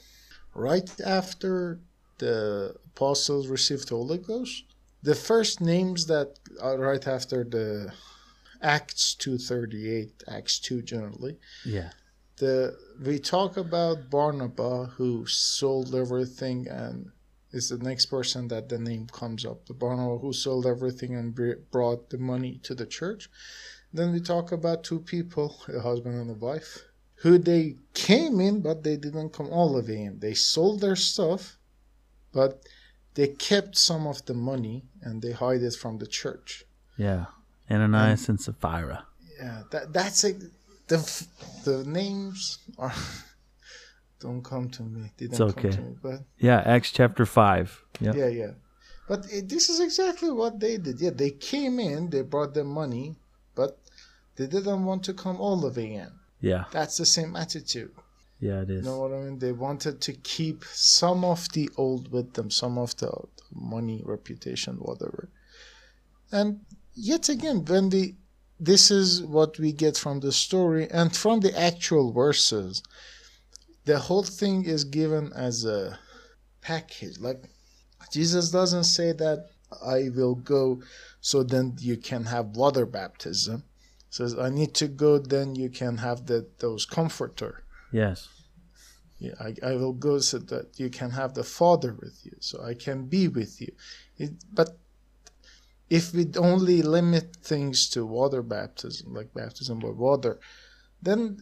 right 0.54 0.90
after 1.06 1.80
the 2.20 2.74
apostles 2.94 3.48
received 3.48 3.90
the 3.90 3.96
holy 3.96 4.18
ghost 4.18 4.64
the 5.04 5.16
first 5.16 5.62
names 5.62 6.08
that 6.08 6.30
are 6.62 6.78
right 6.78 7.08
after 7.08 7.44
the 7.44 7.92
acts 8.62 9.14
238 9.16 10.24
acts 10.28 10.60
2 10.60 10.82
generally 10.82 11.38
Yeah. 11.66 11.92
the 12.38 12.76
we 13.06 13.20
talk 13.20 13.58
about 13.58 14.10
barnabas 14.10 14.90
who 14.98 15.26
sold 15.28 15.94
everything 15.96 16.68
and 16.68 17.12
is 17.52 17.70
the 17.70 17.78
next 17.78 18.08
person 18.08 18.48
that 18.50 18.70
the 18.70 18.78
name 18.78 19.08
comes 19.08 19.46
up. 19.46 19.66
The 19.66 19.74
barnabas 19.74 20.22
who 20.22 20.34
sold 20.34 20.66
everything 20.66 21.16
and 21.16 21.36
brought 21.72 22.10
the 22.10 22.18
money 22.18 22.60
to 22.64 22.76
the 22.76 22.86
church. 22.86 23.30
Then 23.94 24.12
we 24.12 24.20
talk 24.20 24.52
about 24.52 24.84
two 24.84 25.00
people 25.00 25.56
a 25.74 25.80
husband 25.80 26.16
and 26.16 26.30
a 26.30 26.34
wife 26.34 26.84
who 27.22 27.38
they 27.38 27.76
came 27.94 28.40
in 28.40 28.62
but 28.62 28.84
they 28.84 28.98
didn't 28.98 29.34
come 29.34 29.48
all 29.50 29.74
the 29.74 29.82
way 29.82 30.04
in. 30.04 30.20
They 30.20 30.34
sold 30.34 30.82
their 30.82 30.96
stuff 30.96 31.58
but 32.34 32.62
they 33.16 33.30
kept 33.30 33.78
some 33.78 34.06
of 34.06 34.24
the 34.26 34.34
money 34.34 34.84
and 35.02 35.22
they 35.22 35.32
hide 35.32 35.62
it 35.64 35.74
from 35.74 35.98
the 35.98 36.06
church. 36.06 36.66
Yeah. 36.98 37.26
Ananias 37.72 38.30
and 38.30 38.40
Sapphira. 38.40 39.06
yeah 39.40 39.64
that 39.72 39.92
that's 39.94 40.24
a 40.24 40.34
the 40.88 41.28
the 41.66 41.84
names 41.86 42.60
are 42.78 42.94
don't 44.20 44.44
come 44.44 44.70
to 44.70 44.84
me 44.84 45.12
didn't 45.18 45.32
It's 45.32 45.40
come 45.40 45.50
okay. 45.50 45.70
to 45.72 45.82
me 45.82 45.96
but 46.02 46.20
Yeah, 46.38 46.62
Acts 46.66 46.92
chapter 46.92 47.26
5. 47.26 47.84
Yep. 48.02 48.16
yeah 48.16 48.28
yeah 48.28 48.52
but 49.08 49.26
it, 49.32 49.48
this 49.50 49.70
is 49.70 49.80
exactly 49.80 50.32
what 50.32 50.60
they 50.60 50.78
did 50.78 51.00
yeah 51.00 51.12
they 51.12 51.32
came 51.32 51.80
in 51.80 52.10
they 52.10 52.22
brought 52.22 52.54
their 52.54 52.64
money 52.82 53.16
but 53.56 53.80
they 54.36 54.48
didn't 54.48 54.86
want 54.86 55.04
to 55.06 55.14
come 55.14 55.38
all 55.42 55.58
the 55.58 55.70
way 55.80 55.94
in 55.94 56.12
Yeah. 56.42 56.66
that's 56.72 56.98
the 56.98 57.06
same 57.06 57.36
attitude 57.36 57.92
Yeah, 58.40 58.62
it 58.62 58.70
you 58.70 58.78
is. 58.80 58.86
know 58.86 58.98
what 59.02 59.12
i 59.14 59.20
mean 59.24 59.40
they 59.40 59.52
wanted 59.68 59.96
to 60.02 60.14
keep 60.14 60.64
some 60.74 61.24
of 61.34 61.40
the 61.54 61.70
old 61.78 62.12
with 62.12 62.34
them 62.34 62.50
some 62.52 62.78
of 62.78 62.96
the 62.98 63.12
money 63.52 64.02
reputation 64.06 64.76
whatever 64.88 65.30
and 66.32 66.60
yet 66.94 67.30
again 67.30 67.64
when 67.66 67.90
we 67.90 68.16
this 68.60 68.90
is 68.92 69.22
what 69.22 69.58
we 69.60 69.72
get 69.72 69.96
from 69.98 70.20
the 70.20 70.32
story 70.32 70.86
and 71.00 71.16
from 71.16 71.40
the 71.42 71.54
actual 71.70 72.12
verses 72.12 72.82
the 73.88 73.98
whole 73.98 74.24
thing 74.24 74.66
is 74.66 74.84
given 74.84 75.32
as 75.34 75.66
a 75.66 75.98
package 76.62 77.20
like 77.20 77.42
jesus 78.12 78.52
doesn't 78.52 78.84
say 78.98 79.12
that 79.12 79.40
i 79.86 80.10
will 80.18 80.36
go 80.36 80.82
so 81.22 81.44
then 81.44 81.76
you 81.80 81.98
can 81.98 82.24
have 82.26 82.46
water 82.64 82.86
baptism 82.86 83.64
says 84.10 84.38
i 84.38 84.50
need 84.50 84.74
to 84.74 84.88
go 84.88 85.18
then 85.18 85.56
you 85.56 85.70
can 85.70 85.98
have 85.98 86.26
the 86.28 86.40
those 86.60 86.86
comforter 86.86 87.64
Yes. 87.92 88.28
yeah, 89.20 89.34
I, 89.40 89.56
I 89.64 89.76
will 89.76 89.94
go 89.94 90.20
so 90.20 90.40
that 90.40 90.80
you 90.80 90.90
can 90.90 91.12
have 91.12 91.34
the 91.34 91.44
Father 91.44 91.96
with 92.00 92.20
you, 92.24 92.34
so 92.40 92.64
I 92.64 92.74
can 92.74 93.06
be 93.06 93.28
with 93.28 93.62
you. 93.62 93.72
It, 94.18 94.32
but 94.54 94.78
if 95.90 96.14
we 96.14 96.28
only 96.38 96.82
limit 96.82 97.38
things 97.38 97.90
to 97.92 98.06
water 98.06 98.42
baptism, 98.42 99.14
like 99.14 99.34
baptism 99.34 99.80
by 99.80 99.90
water, 99.90 100.40
then 101.02 101.38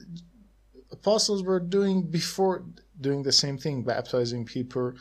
apostles 0.92 1.44
were 1.44 1.60
doing 1.60 2.04
before 2.04 2.63
doing 3.00 3.24
the 3.24 3.32
same 3.32 3.58
thing, 3.58 3.84
baptizing 3.84 4.46
people 4.46 4.94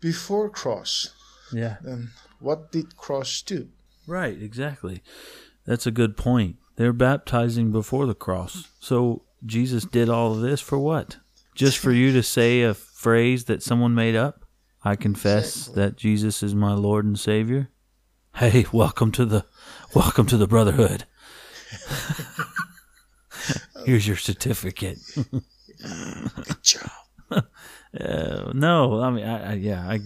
before 0.00 0.48
cross. 0.48 1.10
Yeah. 1.52 1.76
Then 1.82 2.10
what 2.38 2.70
did 2.72 2.96
cross 2.96 3.42
do? 3.42 3.68
Right, 4.06 4.40
exactly. 4.40 5.02
That's 5.66 5.86
a 5.86 5.90
good 5.90 6.16
point. 6.16 6.56
They're 6.76 6.92
baptizing 6.92 7.70
before 7.72 8.06
the 8.06 8.14
cross. 8.14 8.68
So 8.80 9.22
Jesus 9.44 9.84
did 9.84 10.08
all 10.08 10.32
of 10.32 10.40
this 10.40 10.60
for 10.60 10.78
what? 10.78 11.18
Just 11.54 11.78
for 11.78 11.92
you 11.92 12.12
to 12.12 12.22
say 12.22 12.62
a 12.62 12.74
phrase 12.74 13.44
that 13.44 13.62
someone 13.62 13.94
made 13.94 14.16
up? 14.16 14.44
I 14.82 14.96
confess 14.96 15.56
Exactly. 15.56 15.82
that 15.82 15.96
Jesus 15.96 16.42
is 16.42 16.54
my 16.54 16.72
Lord 16.72 17.04
and 17.04 17.18
Savior. 17.18 17.68
Hey, 18.36 18.64
welcome 18.72 19.12
to 19.12 19.26
the 19.26 19.44
welcome 19.94 20.26
to 20.26 20.38
the 20.38 20.46
brotherhood. 20.46 21.04
Here's 23.84 24.06
your 24.06 24.16
certificate. 24.16 24.98
Good 25.14 26.62
job. 26.62 26.90
Uh, 27.98 28.52
no, 28.54 29.00
I 29.00 29.10
mean, 29.10 29.24
I, 29.26 29.50
I, 29.50 29.54
yeah, 29.54 29.80
I 29.80 29.98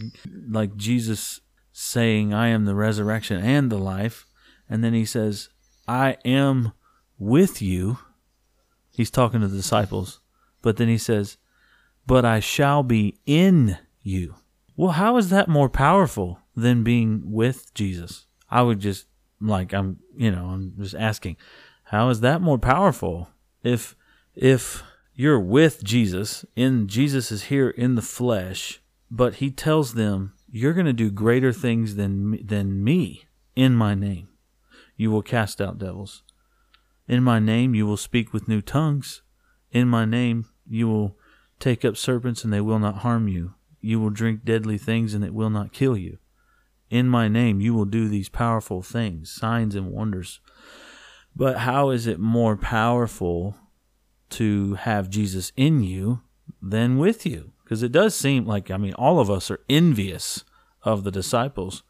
like 0.48 0.74
Jesus 0.74 1.40
saying, 1.70 2.32
"I 2.32 2.48
am 2.48 2.64
the 2.64 2.74
resurrection 2.74 3.44
and 3.44 3.70
the 3.70 3.76
life," 3.76 4.26
and 4.70 4.82
then 4.82 4.94
he 4.94 5.04
says, 5.04 5.50
"I 5.86 6.16
am 6.24 6.72
with 7.18 7.60
you." 7.60 7.98
He's 8.90 9.10
talking 9.10 9.42
to 9.42 9.48
the 9.48 9.58
disciples, 9.58 10.20
but 10.62 10.78
then 10.78 10.88
he 10.88 10.96
says, 10.96 11.36
"But 12.06 12.24
I 12.24 12.40
shall 12.40 12.82
be 12.82 13.18
in 13.26 13.76
you." 14.02 14.36
Well, 14.76 14.92
how 14.92 15.18
is 15.18 15.28
that 15.28 15.46
more 15.46 15.68
powerful 15.68 16.38
than 16.56 16.84
being 16.84 17.30
with 17.32 17.72
Jesus? 17.74 18.26
I 18.50 18.62
would 18.62 18.80
just 18.80 19.06
like 19.40 19.72
I'm, 19.72 20.00
you 20.16 20.30
know, 20.30 20.46
I'm 20.46 20.74
just 20.78 20.94
asking, 20.94 21.36
how 21.84 22.08
is 22.08 22.20
that 22.20 22.40
more 22.40 22.58
powerful? 22.58 23.28
If 23.64 23.96
if 24.36 24.84
you're 25.14 25.40
with 25.40 25.82
Jesus, 25.82 26.44
and 26.56 26.88
Jesus 26.88 27.30
is 27.30 27.44
here 27.44 27.70
in 27.70 27.94
the 27.94 28.02
flesh, 28.02 28.80
but 29.10 29.36
he 29.36 29.50
tells 29.50 29.94
them, 29.94 30.34
You're 30.50 30.72
going 30.72 30.86
to 30.86 30.92
do 30.92 31.10
greater 31.10 31.52
things 31.52 31.94
than, 31.94 32.44
than 32.44 32.82
me 32.82 33.24
in 33.54 33.74
my 33.74 33.94
name. 33.94 34.28
You 34.96 35.10
will 35.10 35.22
cast 35.22 35.60
out 35.60 35.78
devils. 35.78 36.22
In 37.06 37.22
my 37.22 37.38
name, 37.38 37.74
you 37.74 37.86
will 37.86 37.96
speak 37.96 38.32
with 38.32 38.48
new 38.48 38.60
tongues. 38.60 39.22
In 39.70 39.88
my 39.88 40.04
name, 40.04 40.46
you 40.68 40.88
will 40.88 41.16
take 41.60 41.84
up 41.84 41.96
serpents, 41.96 42.44
and 42.44 42.52
they 42.52 42.60
will 42.60 42.78
not 42.78 42.98
harm 42.98 43.28
you. 43.28 43.54
You 43.80 44.00
will 44.00 44.10
drink 44.10 44.44
deadly 44.44 44.78
things, 44.78 45.14
and 45.14 45.24
it 45.24 45.34
will 45.34 45.50
not 45.50 45.72
kill 45.72 45.96
you. 45.96 46.18
In 46.90 47.08
my 47.08 47.28
name, 47.28 47.60
you 47.60 47.74
will 47.74 47.84
do 47.84 48.08
these 48.08 48.28
powerful 48.28 48.82
things, 48.82 49.30
signs 49.30 49.74
and 49.74 49.90
wonders. 49.90 50.40
But 51.36 51.58
how 51.58 51.90
is 51.90 52.06
it 52.06 52.20
more 52.20 52.56
powerful 52.56 53.56
to 54.30 54.74
have 54.74 55.10
Jesus 55.10 55.52
in 55.56 55.82
you 55.82 56.20
than 56.60 56.98
with 56.98 57.24
you. 57.24 57.52
Because 57.62 57.82
it 57.82 57.92
does 57.92 58.14
seem 58.14 58.46
like, 58.46 58.70
I 58.70 58.76
mean, 58.76 58.94
all 58.94 59.20
of 59.20 59.30
us 59.30 59.50
are 59.50 59.60
envious 59.68 60.44
of 60.82 61.04
the 61.04 61.10
disciples. 61.10 61.82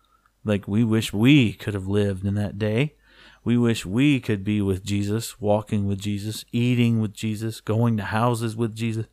Like, 0.44 0.68
we 0.68 0.84
wish 0.84 1.12
we 1.12 1.54
could 1.54 1.74
have 1.74 1.88
lived 1.88 2.24
in 2.24 2.34
that 2.34 2.58
day. 2.58 2.94
We 3.44 3.56
wish 3.56 3.84
we 3.84 4.20
could 4.20 4.44
be 4.44 4.60
with 4.60 4.84
Jesus, 4.84 5.40
walking 5.40 5.86
with 5.86 5.98
Jesus, 5.98 6.44
eating 6.52 7.00
with 7.00 7.12
Jesus, 7.12 7.60
going 7.60 7.96
to 7.96 8.04
houses 8.04 8.56
with 8.56 8.74
Jesus. 8.74 9.06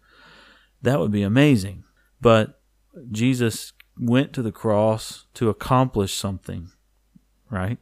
That 0.82 1.00
would 1.00 1.12
be 1.12 1.24
amazing. 1.24 1.84
But 2.20 2.62
Jesus 3.12 3.74
went 3.98 4.34
to 4.34 4.42
the 4.42 4.52
cross 4.52 5.26
to 5.36 5.50
accomplish 5.50 6.14
something, 6.14 6.72
right? 7.50 7.78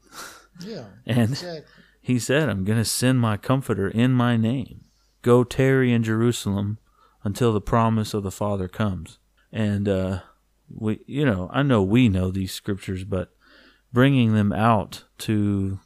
Yeah, 0.59 0.85
And 1.05 1.31
exactly. 1.31 1.78
He 2.09 2.17
said, 2.17 2.49
I'm 2.49 2.63
going 2.63 2.79
to 2.79 2.85
send 2.85 3.19
my 3.19 3.37
comforter 3.37 3.87
in 3.87 4.13
my 4.13 4.35
name. 4.35 4.85
Go 5.21 5.43
tarry 5.43 5.93
in 5.93 6.01
Jerusalem 6.01 6.79
until 7.23 7.53
the 7.53 7.61
promise 7.61 8.15
of 8.15 8.23
the 8.23 8.31
Father 8.31 8.67
comes. 8.67 9.19
And, 9.51 9.87
uh, 9.87 10.21
we, 10.73 11.01
you 11.05 11.23
know, 11.23 11.49
I 11.53 11.61
know 11.61 11.83
we 11.83 12.09
know 12.09 12.31
these 12.31 12.51
scriptures, 12.51 13.03
but 13.03 13.31
bringing 13.93 14.33
them 14.33 14.51
out 14.51 15.03
to 15.19 15.79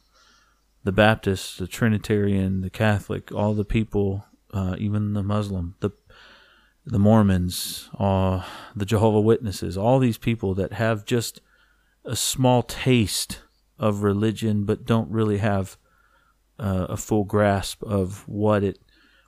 the 0.82 0.92
Baptist, 0.92 1.58
the 1.58 1.66
Trinitarian, 1.66 2.62
the 2.62 2.70
Catholic, 2.70 3.30
all 3.30 3.52
the 3.52 3.64
people, 3.64 4.24
uh, 4.52 4.76
even 4.78 5.12
the 5.12 5.22
Muslim, 5.22 5.74
the 5.80 5.90
the 6.86 6.98
Mormons, 6.98 7.88
uh, 7.98 8.42
the 8.76 8.84
Jehovah 8.84 9.20
Witnesses, 9.20 9.76
all 9.76 9.98
these 9.98 10.18
people 10.18 10.54
that 10.54 10.74
have 10.74 11.06
just 11.06 11.40
a 12.04 12.14
small 12.14 12.62
taste 12.62 13.40
of 13.78 14.02
religion, 14.02 14.64
but 14.64 14.84
don't 14.84 15.10
really 15.10 15.38
have 15.38 15.78
uh, 16.58 16.86
a 16.88 16.96
full 16.96 17.24
grasp 17.24 17.82
of 17.82 18.26
what 18.28 18.62
it, 18.62 18.78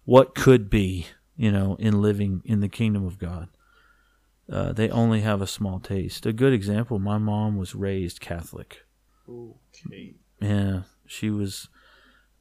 what 0.05 0.35
could 0.35 0.71
be, 0.71 1.07
you 1.37 1.51
know, 1.51 1.77
in 1.79 2.01
living 2.01 2.43
in 2.45 2.61
the 2.61 2.69
kingdom 2.69 3.05
of 3.05 3.19
God. 3.19 3.49
Uh, 4.51 4.73
they 4.73 4.89
only 4.91 5.23
have 5.23 5.43
a 5.43 5.47
small 5.47 5.81
taste. 5.81 6.25
A 6.25 6.33
good 6.33 6.53
example: 6.53 6.99
my 6.99 7.19
mom 7.19 7.57
was 7.57 7.75
raised 7.75 8.21
Catholic. 8.21 8.85
Okay. 9.29 10.15
Yeah, 10.41 10.83
she 11.07 11.31
was. 11.31 11.69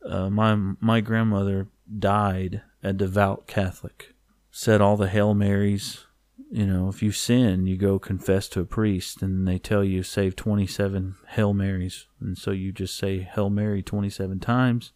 Uh, 0.07 0.29
my 0.29 0.55
my 0.79 1.01
grandmother 1.01 1.67
died 1.97 2.61
a 2.83 2.93
devout 2.93 3.47
Catholic. 3.47 4.13
Said 4.51 4.81
all 4.81 4.95
the 4.97 5.09
Hail 5.09 5.33
Marys 5.33 6.04
you 6.51 6.65
know, 6.65 6.89
if 6.89 7.01
you 7.01 7.11
sin, 7.11 7.65
you 7.65 7.75
go 7.77 7.99
confess 7.99 8.47
to 8.49 8.61
a 8.61 8.65
priest, 8.65 9.21
and 9.21 9.47
they 9.47 9.57
tell 9.57 9.83
you 9.83 10.03
save 10.03 10.35
27 10.35 11.15
Hail 11.29 11.53
Marys, 11.53 12.07
and 12.19 12.37
so 12.37 12.51
you 12.51 12.71
just 12.71 12.97
say 12.97 13.19
Hail 13.19 13.49
Mary 13.49 13.81
27 13.81 14.39
times, 14.39 14.91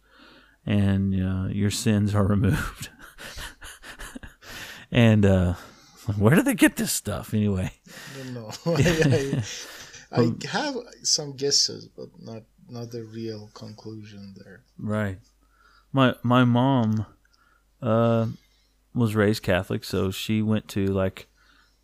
and 0.64 1.14
uh, 1.14 1.48
your 1.48 1.70
sins 1.70 2.14
are 2.14 2.24
removed. 2.26 2.90
and 4.90 5.26
uh, 5.26 5.54
where 6.16 6.34
do 6.34 6.42
they 6.42 6.54
get 6.54 6.76
this 6.76 6.92
stuff 6.92 7.34
anyway? 7.34 7.72
I 8.14 8.22
don't 8.22 8.34
know. 8.34 8.50
I, 8.66 9.42
I, 10.12 10.22
I 10.22 10.32
have 10.48 10.76
some 11.02 11.36
guesses, 11.36 11.88
but 11.88 12.08
not 12.18 12.42
not 12.68 12.90
the 12.90 13.02
real 13.02 13.50
conclusion 13.54 14.34
there. 14.36 14.62
Right. 14.78 15.18
My 15.92 16.14
my 16.22 16.44
mom 16.44 17.06
uh 17.82 18.26
was 18.94 19.14
raised 19.14 19.42
Catholic, 19.42 19.84
so 19.84 20.10
she 20.10 20.42
went 20.42 20.68
to 20.68 20.86
like 20.86 21.28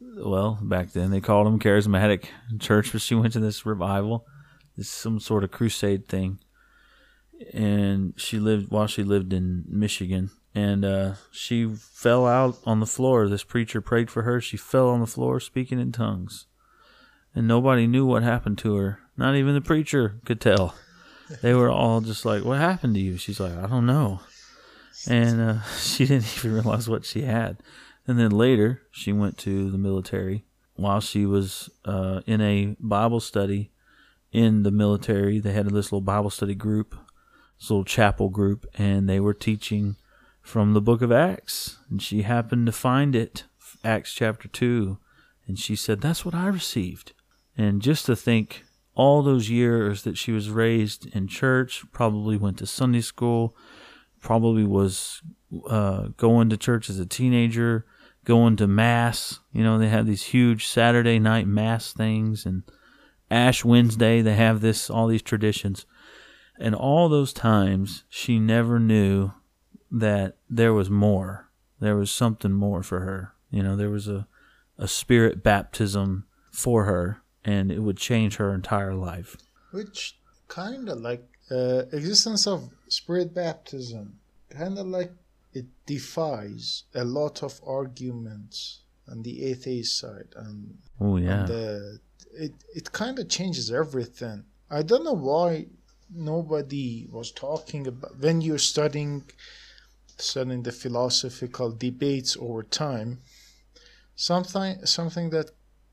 well, 0.01 0.59
back 0.63 0.93
then 0.93 1.11
they 1.11 1.21
called 1.21 1.47
them 1.47 1.59
charismatic 1.59 2.27
church, 2.59 2.93
but 2.93 3.01
she 3.01 3.15
went 3.15 3.33
to 3.33 3.41
this 3.41 3.65
revival, 3.67 4.27
this 4.77 4.89
some 4.89 5.21
sort 5.21 5.45
of 5.45 5.51
crusade 5.51 6.09
thing. 6.09 6.39
And 7.53 8.15
she 8.17 8.39
lived 8.39 8.71
while 8.71 8.87
she 8.87 9.03
lived 9.03 9.33
in 9.33 9.65
Michigan 9.69 10.31
and 10.57 10.87
uh, 10.87 11.13
she 11.31 11.69
fell 11.69 12.27
out 12.27 12.57
on 12.65 12.81
the 12.81 12.87
floor. 12.87 13.29
This 13.29 13.45
preacher 13.45 13.83
prayed 13.83 14.11
for 14.11 14.23
her. 14.23 14.41
She 14.41 14.57
fell 14.57 14.89
on 14.89 15.01
the 15.01 15.07
floor 15.07 15.39
speaking 15.39 15.79
in 15.79 15.93
tongues. 15.93 16.47
And 17.35 17.47
nobody 17.47 17.87
knew 17.87 18.07
what 18.07 18.23
happened 18.23 18.57
to 18.59 18.75
her. 18.77 19.01
Not 19.19 19.37
even 19.37 19.53
the 19.53 19.61
preacher 19.61 20.19
could 20.25 20.41
tell. 20.41 20.75
They 21.43 21.53
were 21.53 21.71
all 21.71 22.01
just 22.01 22.25
like, 22.25 22.43
What 22.43 22.59
happened 22.59 22.95
to 22.95 23.01
you? 23.01 23.19
She's 23.19 23.39
like, 23.39 23.53
I 23.55 23.67
don't 23.67 23.85
know. 23.85 24.21
And 25.07 25.41
uh, 25.43 25.63
she 25.79 26.07
didn't 26.07 26.39
even 26.39 26.55
realize 26.55 26.89
what 26.89 27.05
she 27.05 27.23
had. 27.23 27.59
And 28.07 28.19
then 28.19 28.31
later, 28.31 28.83
she 28.91 29.13
went 29.13 29.37
to 29.39 29.71
the 29.71 29.79
military. 29.79 30.45
While 30.75 31.01
she 31.01 31.27
was 31.27 31.71
uh, 31.85 32.21
in 32.27 32.41
a 32.41 32.77
Bible 32.79 33.21
study 33.21 33.73
in 34.31 34.63
the 34.63 34.71
military, 34.71 35.39
they 35.39 35.53
had 35.53 35.67
this 35.67 35.87
little 35.87 36.01
Bible 36.01 36.31
study 36.31 36.55
group, 36.55 36.95
this 37.59 37.71
little 37.71 37.85
chapel 37.85 38.29
group, 38.29 38.67
and 38.77 39.09
they 39.09 39.19
were 39.19 39.35
teaching 39.35 39.97
from 40.43 40.75
the 40.75 40.81
book 40.81 41.03
of 41.03 41.11
Acts. 41.11 41.79
And 41.91 42.01
she 42.01 42.23
happened 42.23 42.67
to 42.67 42.73
find 42.73 43.17
it, 43.17 43.45
Acts 43.83 44.13
chapter 44.13 44.49
2. 44.49 44.99
And 45.47 45.59
she 45.59 45.75
said, 45.75 46.01
That's 46.01 46.25
what 46.25 46.35
I 46.35 46.47
received. 46.47 47.13
And 47.57 47.81
just 47.81 48.07
to 48.07 48.15
think, 48.15 48.65
all 48.95 49.23
those 49.23 49.51
years 49.51 50.03
that 50.03 50.17
she 50.17 50.33
was 50.33 50.51
raised 50.51 51.15
in 51.15 51.29
church, 51.29 51.85
probably 51.93 52.37
went 52.37 52.59
to 52.59 52.67
Sunday 52.67 53.03
school, 53.03 53.55
probably 54.23 54.65
was 54.65 55.21
uh, 55.69 56.09
going 56.17 56.49
to 56.49 56.57
church 56.57 56.89
as 56.89 56.99
a 56.99 57.07
teenager, 57.07 57.85
going 58.27 58.57
to 58.57 58.67
mass. 58.67 59.41
You 59.53 59.65
know, 59.65 59.79
they 59.79 59.89
have 59.89 60.07
these 60.07 60.25
huge 60.25 60.67
Saturday 60.67 61.19
night 61.19 61.47
mass 61.47 61.95
things, 61.95 62.45
and 62.45 62.65
Ash 63.31 63.65
Wednesday, 63.65 64.21
they 64.21 64.35
have 64.35 64.61
this, 64.61 64.91
all 64.91 65.07
these 65.07 65.23
traditions. 65.23 65.87
And 66.59 66.75
all 66.75 67.09
those 67.09 67.33
times, 67.33 68.05
she 68.09 68.39
never 68.39 68.79
knew 68.79 69.33
that 69.91 70.37
there 70.51 70.75
was 70.75 70.91
more. 70.91 71.49
There 71.81 71.97
was 71.97 72.11
something 72.11 72.53
more 72.53 72.83
for 72.83 73.01
her. 73.01 73.33
You 73.51 73.63
know, 73.63 73.77
there 73.77 73.91
was 73.91 74.09
a, 74.09 74.27
a 74.77 74.89
spirit 74.89 75.43
baptism 75.43 76.27
for 76.51 76.85
her, 76.85 77.23
and 77.45 77.71
it 77.71 77.81
would 77.81 77.97
change 77.97 78.37
her 78.37 78.53
entire 78.53 78.95
life. 78.95 79.37
Which 79.71 80.19
kind 80.49 80.89
of 80.89 80.99
like 80.99 81.25
uh, 81.51 81.83
existence 81.93 82.47
of 82.47 82.71
spirit 82.89 83.35
baptism, 83.35 84.19
kind 84.51 84.79
of 84.79 84.87
like 84.87 85.13
it 85.57 85.67
defies 85.87 86.85
a 86.95 87.05
lot 87.05 87.43
of 87.43 87.61
arguments 87.67 88.83
on 89.11 89.23
the 89.23 89.45
atheist 89.51 89.99
side, 89.99 90.31
and 90.37 90.79
oh 91.01 91.17
yeah, 91.17 91.45
the, 91.45 91.99
it 92.45 92.55
it 92.75 92.93
kind 92.93 93.19
of 93.19 93.29
changes 93.29 93.71
everything. 93.71 94.45
I 94.71 94.83
don't 94.83 95.05
know 95.05 95.21
why 95.31 95.67
nobody 96.11 97.09
was 97.11 97.31
talking 97.33 97.87
about 97.87 98.19
when 98.19 98.41
you're 98.41 98.67
studying 98.75 99.25
studying 100.19 100.63
the 100.63 100.73
philosophical 100.73 101.71
debates 101.87 102.37
over 102.37 102.63
time, 102.63 103.21
something 104.15 104.85
something 104.85 105.31
that 105.31 105.51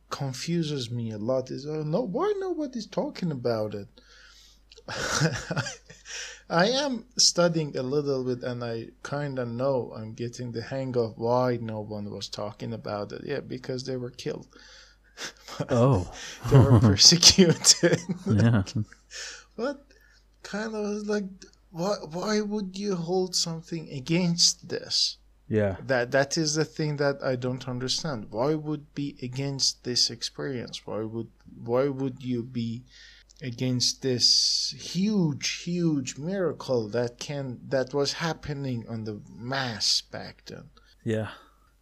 confuses 0.09 0.91
me 0.91 1.11
a 1.11 1.17
lot 1.17 1.49
is 1.51 1.65
uh, 1.65 1.83
no 1.85 2.01
why 2.01 2.33
nobody's 2.47 2.87
talking 2.87 3.31
about 3.31 3.73
it. 3.81 3.87
I 6.53 6.67
am 6.67 7.05
studying 7.17 7.75
a 7.75 7.81
little 7.81 8.23
bit 8.23 8.43
and 8.43 8.63
I 8.63 8.89
kind 9.01 9.39
of 9.39 9.47
know 9.47 9.91
I'm 9.95 10.13
getting 10.13 10.51
the 10.51 10.61
hang 10.61 10.95
of 10.95 11.17
why 11.17 11.57
no 11.59 11.79
one 11.79 12.11
was 12.11 12.29
talking 12.29 12.73
about 12.73 13.11
it. 13.11 13.21
Yeah, 13.25 13.39
because 13.39 13.85
they 13.85 13.97
were 13.97 14.11
killed. 14.11 14.47
oh. 15.69 16.13
they 16.51 16.59
were 16.59 16.79
persecuted. 16.91 17.99
yeah. 18.27 18.63
but 19.57 19.87
kind 20.43 20.75
of 20.75 21.07
like 21.07 21.25
why 21.71 21.95
why 22.11 22.41
would 22.41 22.77
you 22.77 22.95
hold 22.95 23.35
something 23.35 23.89
against 23.89 24.69
this? 24.69 25.17
Yeah. 25.47 25.77
That 25.87 26.11
that 26.11 26.37
is 26.37 26.53
the 26.53 26.65
thing 26.65 26.97
that 26.97 27.17
I 27.23 27.35
don't 27.35 27.67
understand. 27.67 28.27
Why 28.29 28.53
would 28.53 28.93
be 28.93 29.17
against 29.23 29.83
this 29.85 30.11
experience? 30.11 30.85
Why 30.85 31.01
would 31.01 31.31
why 31.63 31.87
would 31.87 32.23
you 32.23 32.43
be 32.43 32.83
against 33.43 34.01
this 34.01 34.73
huge 34.77 35.63
huge 35.65 36.17
miracle 36.17 36.87
that 36.89 37.19
can 37.19 37.59
that 37.67 37.93
was 37.93 38.13
happening 38.13 38.85
on 38.87 39.03
the 39.03 39.21
mass 39.29 40.01
back 40.01 40.43
then? 40.47 40.69
Yeah. 41.03 41.29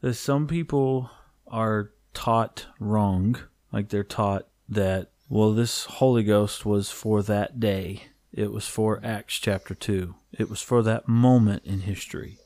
There's 0.01 0.19
some 0.19 0.47
people 0.47 1.11
are 1.47 1.91
taught 2.13 2.65
wrong. 2.79 3.37
Like 3.71 3.89
they're 3.89 4.03
taught 4.03 4.47
that 4.67 5.11
well 5.29 5.53
this 5.53 5.85
Holy 5.85 6.23
Ghost 6.23 6.65
was 6.65 6.89
for 6.89 7.21
that 7.23 7.59
day 7.59 8.03
it 8.33 8.51
was 8.51 8.67
for 8.67 8.99
Acts 9.03 9.39
chapter 9.39 9.75
2. 9.75 10.15
It 10.31 10.49
was 10.49 10.61
for 10.61 10.81
that 10.83 11.07
moment 11.07 11.63
in 11.65 11.81
history. 11.81 12.37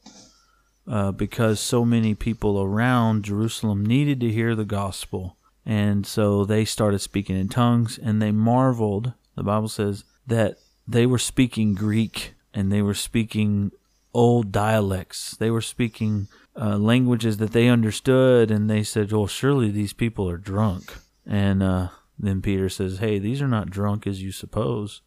Uh, 0.88 1.12
because 1.12 1.60
so 1.60 1.86
many 1.86 2.16
people 2.16 2.62
around 2.62 3.26
Jerusalem 3.26 3.86
needed 3.86 4.20
to 4.22 4.32
hear 4.32 4.56
the 4.56 4.66
gospel. 4.66 5.38
And 5.66 6.06
so 6.06 6.46
they 6.46 6.64
started 6.64 7.00
speaking 7.00 7.38
in 7.38 7.50
tongues 7.50 7.98
and 7.98 8.22
they 8.22 8.32
marveled. 8.32 9.14
The 9.36 9.44
Bible 9.44 9.68
says 9.68 10.04
that 10.28 10.58
they 10.88 11.06
were 11.06 11.18
speaking 11.18 11.74
Greek 11.74 12.36
and 12.54 12.72
they 12.72 12.82
were 12.82 12.94
speaking 12.94 13.72
old 14.14 14.52
dialects. 14.52 15.36
They 15.38 15.50
were 15.50 15.62
speaking 15.62 16.28
uh, 16.56 16.78
languages 16.78 17.38
that 17.38 17.52
they 17.52 17.68
understood. 17.68 18.52
And 18.52 18.70
they 18.70 18.84
said, 18.84 19.12
Well, 19.12 19.28
surely 19.28 19.72
these 19.72 19.94
people 19.94 20.30
are 20.30 20.38
drunk. 20.38 20.94
And 21.26 21.64
uh, 21.64 21.90
then 22.20 22.42
Peter 22.42 22.70
says, 22.70 23.00
Hey, 23.00 23.18
these 23.18 23.42
are 23.42 23.48
not 23.48 23.72
drunk 23.72 24.06
as 24.06 24.22
you 24.22 24.32
suppose. 24.32 25.02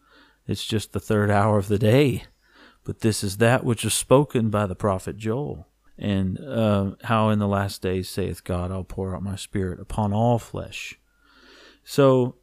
It's 0.46 0.66
just 0.66 0.92
the 0.92 1.00
third 1.00 1.30
hour 1.30 1.58
of 1.58 1.68
the 1.68 1.78
day. 1.78 2.24
But 2.84 3.00
this 3.00 3.22
is 3.22 3.36
that 3.36 3.64
which 3.64 3.84
is 3.84 3.94
spoken 3.94 4.50
by 4.50 4.66
the 4.66 4.74
prophet 4.74 5.16
Joel. 5.16 5.67
And 5.98 6.38
uh, 6.38 6.92
how 7.04 7.30
in 7.30 7.38
the 7.38 7.48
last 7.48 7.82
days 7.82 8.08
saith 8.08 8.44
God, 8.44 8.70
I'll 8.70 8.84
pour 8.84 9.16
out 9.16 9.22
my 9.22 9.36
spirit 9.36 9.80
upon 9.80 10.12
all 10.12 10.38
flesh. 10.38 10.98
So 11.82 12.36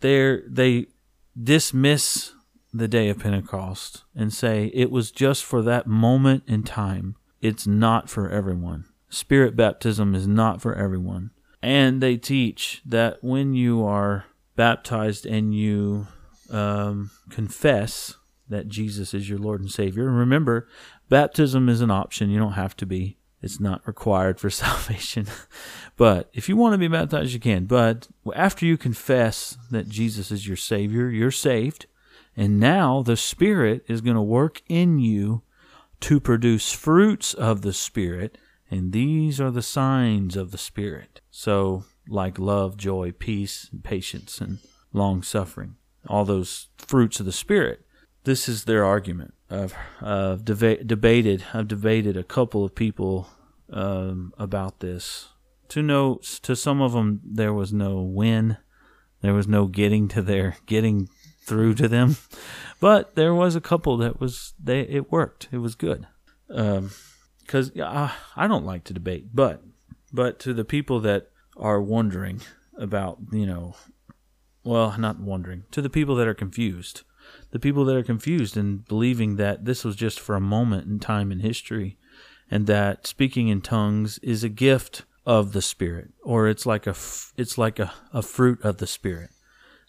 there 0.00 0.42
they 0.46 0.86
dismiss 1.40 2.32
the 2.72 2.88
day 2.88 3.08
of 3.08 3.18
Pentecost 3.18 4.04
and 4.14 4.32
say 4.32 4.70
it 4.74 4.90
was 4.90 5.10
just 5.10 5.44
for 5.44 5.62
that 5.62 5.86
moment 5.86 6.44
in 6.46 6.62
time. 6.62 7.16
It's 7.40 7.66
not 7.66 8.10
for 8.10 8.28
everyone. 8.28 8.84
Spirit 9.08 9.56
baptism 9.56 10.14
is 10.14 10.28
not 10.28 10.60
for 10.60 10.74
everyone. 10.74 11.30
And 11.62 12.02
they 12.02 12.16
teach 12.16 12.80
that 12.86 13.22
when 13.22 13.54
you 13.54 13.84
are 13.84 14.26
baptized 14.56 15.26
and 15.26 15.54
you 15.54 16.06
um, 16.50 17.10
confess 17.28 18.16
that 18.50 18.68
Jesus 18.68 19.14
is 19.14 19.28
your 19.28 19.38
Lord 19.38 19.60
and 19.60 19.70
Savior. 19.70 20.06
And 20.08 20.18
remember, 20.18 20.68
baptism 21.08 21.68
is 21.68 21.80
an 21.80 21.90
option. 21.90 22.30
You 22.30 22.38
don't 22.38 22.52
have 22.52 22.76
to 22.76 22.86
be. 22.86 23.16
It's 23.42 23.60
not 23.60 23.86
required 23.86 24.38
for 24.38 24.50
salvation. 24.50 25.26
but 25.96 26.30
if 26.34 26.48
you 26.48 26.56
want 26.56 26.74
to 26.74 26.78
be 26.78 26.88
baptized, 26.88 27.32
you 27.32 27.40
can. 27.40 27.64
But 27.64 28.08
after 28.34 28.66
you 28.66 28.76
confess 28.76 29.56
that 29.70 29.88
Jesus 29.88 30.30
is 30.30 30.46
your 30.46 30.56
Savior, 30.56 31.08
you're 31.08 31.30
saved. 31.30 31.86
And 32.36 32.60
now 32.60 33.02
the 33.02 33.16
Spirit 33.16 33.84
is 33.88 34.00
going 34.00 34.16
to 34.16 34.22
work 34.22 34.62
in 34.68 34.98
you 34.98 35.42
to 36.00 36.20
produce 36.20 36.72
fruits 36.72 37.34
of 37.34 37.62
the 37.62 37.72
Spirit. 37.72 38.38
And 38.70 38.92
these 38.92 39.40
are 39.40 39.50
the 39.50 39.62
signs 39.62 40.36
of 40.36 40.50
the 40.50 40.58
Spirit. 40.58 41.20
So, 41.30 41.84
like 42.08 42.38
love, 42.38 42.76
joy, 42.76 43.12
peace, 43.12 43.70
patience, 43.82 44.40
and 44.40 44.58
long 44.92 45.22
suffering 45.22 45.76
all 46.06 46.24
those 46.24 46.68
fruits 46.78 47.20
of 47.20 47.26
the 47.26 47.32
spirit. 47.32 47.84
This 48.24 48.48
is 48.48 48.64
their 48.64 48.84
argument. 48.84 49.34
I've, 49.50 49.74
I've 50.00 50.44
deba- 50.44 50.86
debated. 50.86 51.44
I've 51.54 51.68
debated 51.68 52.16
a 52.16 52.22
couple 52.22 52.64
of 52.64 52.74
people 52.74 53.28
um, 53.72 54.32
about 54.38 54.80
this. 54.80 55.28
To 55.70 55.82
know, 55.82 56.20
to 56.42 56.54
some 56.54 56.82
of 56.82 56.92
them, 56.92 57.20
there 57.24 57.52
was 57.52 57.72
no 57.72 58.00
win. 58.00 58.58
There 59.22 59.34
was 59.34 59.46
no 59.46 59.66
getting 59.66 60.08
to 60.08 60.22
their 60.22 60.56
getting 60.66 61.08
through 61.42 61.74
to 61.74 61.88
them, 61.88 62.16
but 62.80 63.14
there 63.14 63.34
was 63.34 63.54
a 63.54 63.60
couple 63.60 63.96
that 63.98 64.20
was 64.20 64.54
they 64.62 64.80
it 64.80 65.12
worked. 65.12 65.48
It 65.52 65.58
was 65.58 65.74
good. 65.74 66.06
Because 66.48 67.70
um, 67.76 67.82
I, 67.82 68.12
I 68.36 68.46
don't 68.46 68.64
like 68.64 68.84
to 68.84 68.94
debate, 68.94 69.28
but 69.34 69.62
but 70.12 70.38
to 70.40 70.54
the 70.54 70.64
people 70.64 71.00
that 71.00 71.30
are 71.56 71.80
wondering 71.80 72.40
about, 72.76 73.18
you 73.30 73.46
know, 73.46 73.76
well, 74.64 74.96
not 74.98 75.20
wondering, 75.20 75.64
to 75.70 75.82
the 75.82 75.90
people 75.90 76.16
that 76.16 76.28
are 76.28 76.34
confused. 76.34 77.02
The 77.50 77.58
people 77.58 77.84
that 77.84 77.96
are 77.96 78.02
confused 78.02 78.56
and 78.56 78.84
believing 78.86 79.36
that 79.36 79.64
this 79.64 79.84
was 79.84 79.96
just 79.96 80.20
for 80.20 80.34
a 80.34 80.40
moment 80.40 80.86
in 80.86 80.98
time 80.98 81.32
in 81.32 81.40
history 81.40 81.98
and 82.50 82.66
that 82.66 83.06
speaking 83.06 83.48
in 83.48 83.60
tongues 83.60 84.18
is 84.18 84.42
a 84.42 84.48
gift 84.48 85.04
of 85.24 85.52
the 85.52 85.62
spirit 85.62 86.10
or 86.22 86.48
it's 86.48 86.66
like 86.66 86.86
a 86.86 86.94
it's 87.36 87.56
like 87.56 87.78
a, 87.78 87.92
a 88.12 88.22
fruit 88.22 88.62
of 88.64 88.78
the 88.78 88.86
spirit. 88.86 89.30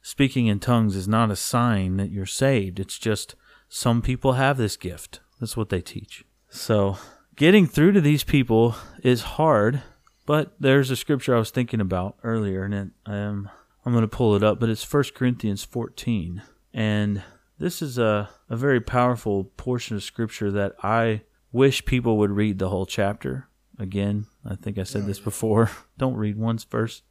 Speaking 0.04 0.48
in 0.48 0.60
tongues 0.60 0.96
is 0.96 1.08
not 1.08 1.32
a 1.32 1.36
sign 1.36 1.98
that 1.98 2.12
you're 2.12 2.26
saved. 2.26 2.80
It's 2.80 2.98
just 2.98 3.36
some 3.70 4.02
people 4.02 4.34
have 4.34 4.58
this 4.58 4.78
gift. 4.78 5.20
That's 5.40 5.56
what 5.56 5.70
they 5.70 5.82
teach. 5.82 6.26
So, 6.50 6.98
getting 7.36 7.68
through 7.68 7.94
to 7.94 8.02
these 8.02 8.24
people 8.24 8.76
is 9.04 9.22
hard, 9.22 9.82
but 10.26 10.54
there's 10.60 10.92
a 10.92 10.96
scripture 10.96 11.36
I 11.36 11.40
was 11.40 11.52
thinking 11.52 11.80
about 11.80 12.18
earlier 12.24 12.64
and 12.64 12.74
it, 12.74 12.90
um 13.06 13.50
I'm 13.86 13.94
going 13.94 14.04
to 14.04 14.08
pull 14.08 14.36
it 14.36 14.44
up, 14.44 14.60
but 14.60 14.70
it's 14.70 14.92
1 14.92 15.06
Corinthians 15.16 15.64
14. 15.64 16.44
And 16.74 17.24
this 17.60 17.82
is 17.82 17.98
a, 17.98 18.30
a 18.50 18.56
very 18.56 18.82
powerful 18.82 19.44
portion 19.44 19.96
of 19.96 20.04
scripture 20.04 20.52
that 20.52 20.74
I 20.82 21.22
wish 21.52 21.86
people 21.86 22.18
would 22.18 22.32
read 22.32 22.60
the 22.60 22.70
whole 22.70 22.86
chapter. 22.86 23.48
Again, 23.78 24.28
I 24.46 24.56
think 24.56 24.78
I 24.78 24.84
said 24.84 25.06
this 25.06 25.20
oh, 25.20 25.26
before. 25.26 25.72
Don't 25.98 26.16
read 26.16 26.38
one 26.38 26.60
verse. 26.70 27.04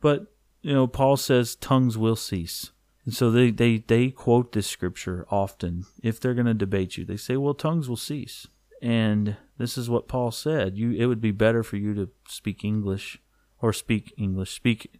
But, 0.00 0.32
you 0.62 0.72
know, 0.72 0.86
Paul 0.86 1.16
says 1.16 1.56
tongues 1.56 1.98
will 1.98 2.16
cease. 2.16 2.72
And 3.04 3.14
so 3.14 3.30
they, 3.30 3.50
they, 3.50 3.78
they 3.78 4.10
quote 4.10 4.52
this 4.52 4.66
scripture 4.66 5.26
often 5.30 5.86
if 6.02 6.20
they're 6.20 6.34
going 6.34 6.46
to 6.46 6.54
debate 6.54 6.96
you. 6.96 7.04
They 7.04 7.16
say, 7.16 7.36
well, 7.36 7.54
tongues 7.54 7.88
will 7.88 7.96
cease. 7.96 8.46
And 8.82 9.36
this 9.58 9.76
is 9.76 9.90
what 9.90 10.08
Paul 10.08 10.30
said. 10.30 10.76
You, 10.76 10.92
it 10.92 11.06
would 11.06 11.20
be 11.20 11.32
better 11.32 11.62
for 11.62 11.76
you 11.76 11.94
to 11.94 12.10
speak 12.28 12.64
English 12.64 13.18
or 13.60 13.72
speak 13.72 14.14
English, 14.16 14.50
speak 14.54 14.98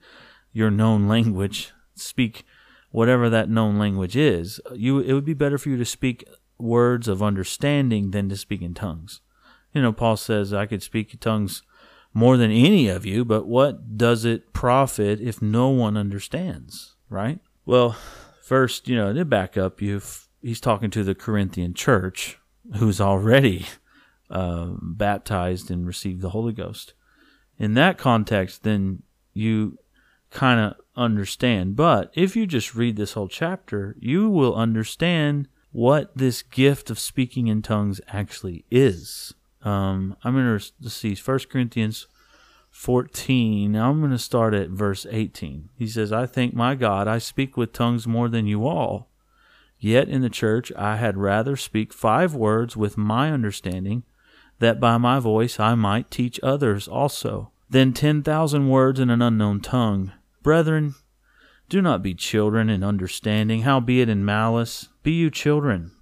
your 0.53 0.71
known 0.71 1.09
language, 1.15 1.73
speak 1.95 2.45
whatever 2.91 3.31
that 3.31 3.49
known 3.49 3.79
language 3.79 4.17
is, 4.17 4.61
you 4.75 5.01
it 5.01 5.13
would 5.13 5.25
be 5.25 5.35
better 5.35 5.59
for 5.59 5.69
you 5.69 5.77
to 5.77 5.85
speak 5.85 6.25
words 6.59 7.09
of 7.09 7.23
understanding 7.23 8.11
than 8.11 8.29
to 8.29 8.37
speak 8.37 8.63
in 8.63 8.75
tongues. 8.75 9.21
You 9.73 9.83
know, 9.83 9.93
Paul 9.93 10.17
says, 10.17 10.53
I 10.53 10.67
could 10.67 10.83
speak 10.83 11.19
tongues 11.21 11.63
more 12.13 12.37
than 12.37 12.51
any 12.51 12.89
of 12.89 13.07
you, 13.07 13.25
but 13.25 13.47
what 13.47 13.97
does 13.97 14.25
it 14.25 14.53
profit 14.53 15.21
if 15.21 15.41
no 15.41 15.69
one 15.69 15.97
understands, 15.97 16.97
right? 17.09 17.39
Well, 17.65 17.97
first, 18.43 18.89
you 18.89 18.97
know, 18.97 19.13
to 19.13 19.25
back 19.25 19.57
up, 19.57 19.81
you 19.81 20.03
he's 20.43 20.61
talking 20.61 20.91
to 20.91 21.05
the 21.05 21.15
Corinthian 21.15 21.75
church 21.75 22.39
who's 22.77 23.01
already 23.01 23.67
uh, 24.31 24.71
baptized 24.83 25.71
and 25.71 25.87
received 25.87 26.21
the 26.21 26.31
Holy 26.31 26.53
Ghost. 26.53 26.95
In 27.59 27.75
that 27.75 27.99
context, 27.99 28.63
then 28.63 29.03
you 29.35 29.79
kind 30.31 30.61
of 30.61 30.75
understand. 30.97 31.77
But 31.77 32.11
if 32.15 32.37
you 32.37 32.47
just 32.47 32.75
read 32.75 32.97
this 32.97 33.15
whole 33.15 33.29
chapter, 33.29 33.97
you 33.99 34.29
will 34.29 34.55
understand 34.55 35.49
what 35.73 36.17
this 36.17 36.43
gift 36.43 36.91
of 36.91 36.99
speaking 36.99 37.49
in 37.49 37.63
tongues 37.63 38.01
actually 38.09 38.65
is. 38.71 39.35
Um, 39.63 40.17
I'm 40.25 40.35
going 40.35 40.59
to 40.83 40.91
see 40.91 41.15
1 41.15 41.39
Corinthians 41.51 42.07
14. 42.71 43.73
Now 43.73 43.91
I'm 43.91 44.01
going 44.01 44.11
to 44.11 44.19
start 44.19 44.55
at 44.55 44.71
verse 44.71 45.07
18. 45.09 45.69
He 45.77 45.87
says, 45.87 46.13
I 46.13 46.27
thank 46.27 46.55
my 46.55 46.75
God 46.75 47.09
I 47.09 47.19
speak 47.19 47.57
with 47.57 47.73
tongues 47.73 48.07
more 48.07 48.29
than 48.29 48.47
you 48.47 48.67
all. 48.67 49.09
Yet 49.79 50.09
in 50.09 50.23
the 50.23 50.31
church 50.31 50.71
I 50.77 50.97
had 50.97 51.17
rather 51.17 51.57
speak 51.57 51.93
five 51.93 52.35
words 52.35 52.77
with 52.77 52.99
my 52.99 53.33
understanding, 53.33 54.05
that 54.59 54.79
by 54.79 54.99
my 54.99 55.19
voice 55.19 55.59
I 55.59 55.75
might 55.75 56.11
teach 56.11 56.39
others 56.43 56.87
also, 56.87 57.51
than 57.71 57.93
ten 57.93 58.23
thousand 58.23 58.69
words 58.69 59.01
in 59.01 59.09
an 59.09 59.23
unknown 59.23 59.61
tongue 59.61 60.13
Brethren, 60.43 60.95
do 61.69 61.83
not 61.83 62.03
be 62.03 62.15
children 62.15 62.71
in 62.71 62.83
understanding, 62.83 63.63
howbeit 63.63 64.09
in 64.09 64.25
malice 64.25 64.89
be 65.03 65.13
you 65.13 65.31
children, 65.31 65.93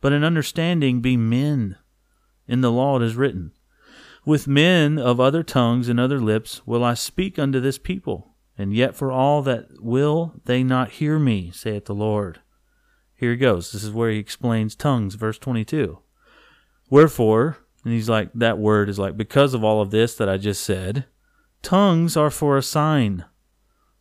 but 0.00 0.12
in 0.12 0.24
understanding 0.24 1.00
be 1.00 1.16
men. 1.16 1.76
In 2.48 2.60
the 2.60 2.72
law 2.72 2.96
it 2.96 3.02
is 3.02 3.16
written, 3.16 3.52
With 4.26 4.48
men 4.48 4.98
of 4.98 5.20
other 5.20 5.42
tongues 5.42 5.88
and 5.88 6.00
other 6.00 6.18
lips 6.18 6.66
will 6.66 6.82
I 6.82 6.94
speak 6.94 7.38
unto 7.38 7.60
this 7.60 7.78
people, 7.78 8.34
and 8.58 8.74
yet 8.74 8.96
for 8.96 9.12
all 9.12 9.42
that 9.42 9.68
will 9.80 10.34
they 10.44 10.64
not 10.64 10.90
hear 10.90 11.18
me, 11.18 11.52
saith 11.52 11.84
the 11.84 11.94
Lord. 11.94 12.40
Here 13.14 13.30
he 13.30 13.36
goes. 13.36 13.70
This 13.70 13.84
is 13.84 13.92
where 13.92 14.10
he 14.10 14.18
explains 14.18 14.74
tongues, 14.74 15.14
verse 15.14 15.38
22. 15.38 16.00
Wherefore, 16.90 17.58
and 17.84 17.92
he's 17.92 18.08
like, 18.08 18.30
that 18.34 18.58
word 18.58 18.88
is 18.88 18.98
like, 18.98 19.16
because 19.16 19.54
of 19.54 19.62
all 19.62 19.80
of 19.80 19.92
this 19.92 20.16
that 20.16 20.28
I 20.28 20.36
just 20.36 20.64
said, 20.64 21.06
tongues 21.62 22.16
are 22.16 22.30
for 22.30 22.58
a 22.58 22.62
sign 22.62 23.24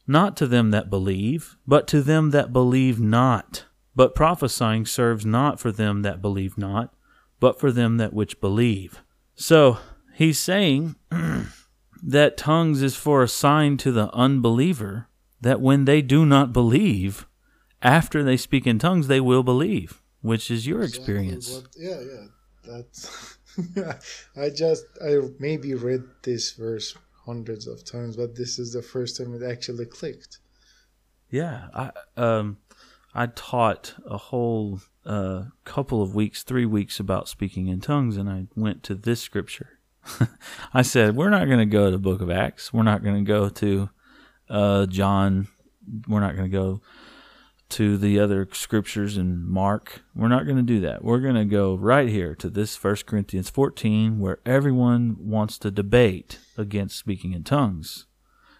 not 0.07 0.35
to 0.37 0.47
them 0.47 0.71
that 0.71 0.89
believe, 0.89 1.57
but 1.65 1.87
to 1.87 2.01
them 2.01 2.31
that 2.31 2.53
believe 2.53 2.99
not. 2.99 3.65
But 3.95 4.15
prophesying 4.15 4.85
serves 4.85 5.25
not 5.25 5.59
for 5.59 5.71
them 5.71 6.01
that 6.01 6.21
believe 6.21 6.57
not, 6.57 6.93
but 7.39 7.59
for 7.59 7.71
them 7.71 7.97
that 7.97 8.13
which 8.13 8.41
believe. 8.41 9.01
So 9.35 9.77
he's 10.13 10.39
saying 10.39 10.95
that 12.03 12.37
tongues 12.37 12.81
is 12.81 12.95
for 12.95 13.21
a 13.23 13.27
sign 13.27 13.77
to 13.77 13.91
the 13.91 14.11
unbeliever 14.13 15.07
that 15.41 15.61
when 15.61 15.85
they 15.85 16.01
do 16.01 16.25
not 16.25 16.53
believe, 16.53 17.27
after 17.81 18.23
they 18.23 18.37
speak 18.37 18.65
in 18.65 18.79
tongues, 18.79 19.07
they 19.07 19.19
will 19.19 19.43
believe, 19.43 20.01
which 20.21 20.49
is 20.49 20.65
your 20.65 20.81
exactly 20.81 21.13
experience. 21.13 21.53
What, 21.53 21.65
yeah, 21.77 21.99
yeah. 21.99 22.25
That's 22.65 23.37
I 24.37 24.49
just 24.49 24.85
I 25.03 25.19
maybe 25.39 25.73
read 25.75 26.03
this 26.23 26.53
verse 26.53 26.95
hundreds 27.25 27.67
of 27.67 27.83
times, 27.85 28.17
but 28.17 28.35
this 28.35 28.59
is 28.59 28.73
the 28.73 28.81
first 28.81 29.17
time 29.17 29.33
it 29.33 29.43
actually 29.43 29.85
clicked. 29.85 30.39
Yeah, 31.29 31.67
I 31.73 31.91
um, 32.15 32.57
I 33.15 33.27
taught 33.27 33.95
a 34.05 34.17
whole 34.17 34.81
uh, 35.05 35.45
couple 35.65 36.01
of 36.01 36.15
weeks, 36.15 36.43
three 36.43 36.65
weeks 36.65 36.99
about 36.99 37.27
speaking 37.27 37.67
in 37.67 37.81
tongues, 37.81 38.17
and 38.17 38.29
I 38.29 38.47
went 38.55 38.83
to 38.83 38.95
this 38.95 39.21
scripture. 39.21 39.79
I 40.73 40.81
said, 40.81 41.15
we're 41.15 41.29
not 41.29 41.47
going 41.47 41.59
to 41.59 41.65
go 41.65 41.85
to 41.85 41.91
the 41.91 41.97
Book 41.97 42.21
of 42.21 42.29
Acts. 42.29 42.73
We're 42.73 42.83
not 42.83 43.03
going 43.03 43.23
to 43.23 43.27
go 43.27 43.49
to 43.49 43.89
uh, 44.49 44.85
John. 44.87 45.47
We're 46.07 46.19
not 46.19 46.35
going 46.35 46.49
to 46.49 46.57
go 46.57 46.81
to 47.73 47.97
the 47.97 48.19
other 48.19 48.47
scriptures 48.51 49.17
in 49.17 49.49
Mark. 49.49 50.03
We're 50.15 50.27
not 50.27 50.45
going 50.45 50.57
to 50.57 50.63
do 50.63 50.79
that. 50.81 51.03
We're 51.03 51.19
going 51.19 51.35
to 51.35 51.45
go 51.45 51.73
right 51.73 52.07
here 52.07 52.35
to 52.35 52.49
this 52.49 52.81
1 52.81 52.97
Corinthians 53.07 53.49
14 53.49 54.19
where 54.19 54.39
everyone 54.45 55.15
wants 55.19 55.57
to 55.59 55.71
debate 55.71 56.39
against 56.55 56.99
speaking 56.99 57.33
in 57.33 57.43
tongues. 57.43 58.05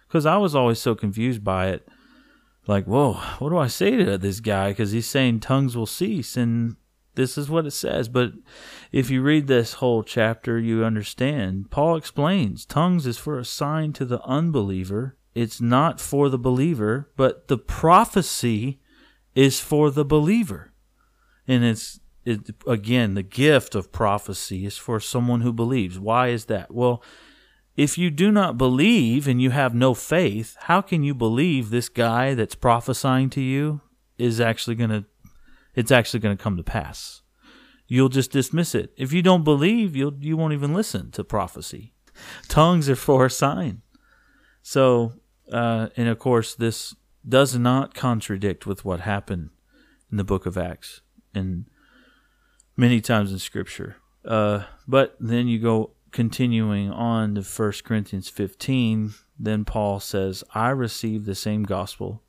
Because 0.08 0.26
I 0.26 0.36
was 0.36 0.54
always 0.56 0.80
so 0.80 0.96
confused 0.96 1.44
by 1.44 1.68
it. 1.68 1.86
Like, 2.66 2.86
whoa, 2.86 3.12
what 3.38 3.50
do 3.50 3.58
I 3.58 3.68
say 3.68 3.96
to 3.96 4.18
this 4.18 4.40
guy? 4.40 4.70
Because 4.70 4.90
he's 4.90 5.06
saying 5.06 5.40
tongues 5.40 5.76
will 5.76 5.86
cease, 5.86 6.36
and 6.36 6.74
this 7.14 7.38
is 7.38 7.48
what 7.48 7.66
it 7.66 7.72
says. 7.72 8.08
But 8.08 8.32
if 8.90 9.10
you 9.10 9.22
read 9.22 9.46
this 9.46 9.74
whole 9.74 10.02
chapter, 10.02 10.58
you 10.58 10.84
understand. 10.84 11.70
Paul 11.70 11.96
explains 11.96 12.64
tongues 12.64 13.06
is 13.06 13.18
for 13.18 13.38
a 13.38 13.44
sign 13.44 13.92
to 13.92 14.04
the 14.04 14.22
unbeliever. 14.22 15.16
It's 15.34 15.60
not 15.60 16.00
for 16.00 16.28
the 16.28 16.38
believer, 16.38 17.10
but 17.16 17.48
the 17.48 17.58
prophecy 17.58 18.80
is 19.34 19.60
for 19.60 19.90
the 19.90 20.04
believer. 20.04 20.72
And 21.46 21.64
it's 21.64 22.00
it, 22.24 22.54
again, 22.66 23.14
the 23.14 23.22
gift 23.22 23.74
of 23.74 23.92
prophecy 23.92 24.64
is 24.64 24.78
for 24.78 24.98
someone 24.98 25.42
who 25.42 25.52
believes. 25.52 25.98
Why 25.98 26.28
is 26.28 26.46
that? 26.46 26.72
Well, 26.72 27.02
if 27.76 27.98
you 27.98 28.10
do 28.10 28.30
not 28.30 28.56
believe 28.56 29.26
and 29.28 29.42
you 29.42 29.50
have 29.50 29.74
no 29.74 29.94
faith, 29.94 30.56
how 30.60 30.80
can 30.80 31.02
you 31.02 31.14
believe 31.14 31.70
this 31.70 31.88
guy 31.88 32.34
that's 32.34 32.54
prophesying 32.54 33.30
to 33.30 33.40
you 33.40 33.80
is 34.16 34.40
actually 34.40 34.76
going 34.76 34.90
to 34.90 35.04
it's 35.74 35.90
actually 35.90 36.20
going 36.20 36.36
to 36.36 36.42
come 36.42 36.56
to 36.56 36.62
pass? 36.62 37.22
You'll 37.86 38.08
just 38.08 38.30
dismiss 38.30 38.74
it. 38.74 38.94
If 38.96 39.12
you 39.12 39.20
don't 39.22 39.44
believe, 39.44 39.94
you'll 39.94 40.14
you 40.20 40.36
won't 40.36 40.54
even 40.54 40.72
listen 40.72 41.10
to 41.12 41.24
prophecy. 41.24 41.92
Tongues 42.48 42.88
are 42.88 42.96
for 42.96 43.26
a 43.26 43.30
sign. 43.30 43.82
So, 44.62 45.14
uh, 45.52 45.88
and 45.96 46.08
of 46.08 46.18
course, 46.18 46.54
this 46.54 46.94
does 47.26 47.56
not 47.56 47.94
contradict 47.94 48.66
with 48.66 48.84
what 48.84 49.00
happened 49.00 49.50
in 50.10 50.16
the 50.16 50.24
book 50.24 50.46
of 50.46 50.58
Acts 50.58 51.00
and 51.34 51.66
many 52.76 53.00
times 53.00 53.32
in 53.32 53.38
Scripture. 53.38 53.96
Uh, 54.24 54.64
but 54.86 55.16
then 55.18 55.48
you 55.48 55.58
go 55.58 55.92
continuing 56.12 56.90
on 56.90 57.34
to 57.34 57.42
1 57.42 57.72
Corinthians 57.84 58.28
15, 58.28 59.14
then 59.38 59.64
Paul 59.64 59.98
says, 60.00 60.44
I 60.54 60.70
received 60.70 61.26
the 61.26 61.34
same 61.34 61.64
gospel 61.64 62.22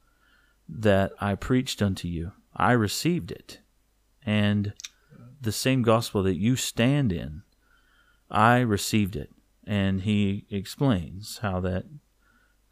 that 0.67 1.11
I 1.21 1.35
preached 1.35 1.81
unto 1.81 2.07
you. 2.07 2.31
I 2.55 2.71
received 2.71 3.31
it. 3.31 3.59
And 4.25 4.73
the 5.39 5.51
same 5.51 5.83
gospel 5.83 6.23
that 6.23 6.37
you 6.37 6.55
stand 6.55 7.11
in, 7.11 7.43
I 8.31 8.59
received 8.59 9.15
it. 9.15 9.29
And 9.67 10.01
he 10.01 10.45
explains 10.49 11.39
how 11.43 11.59
that 11.61 11.85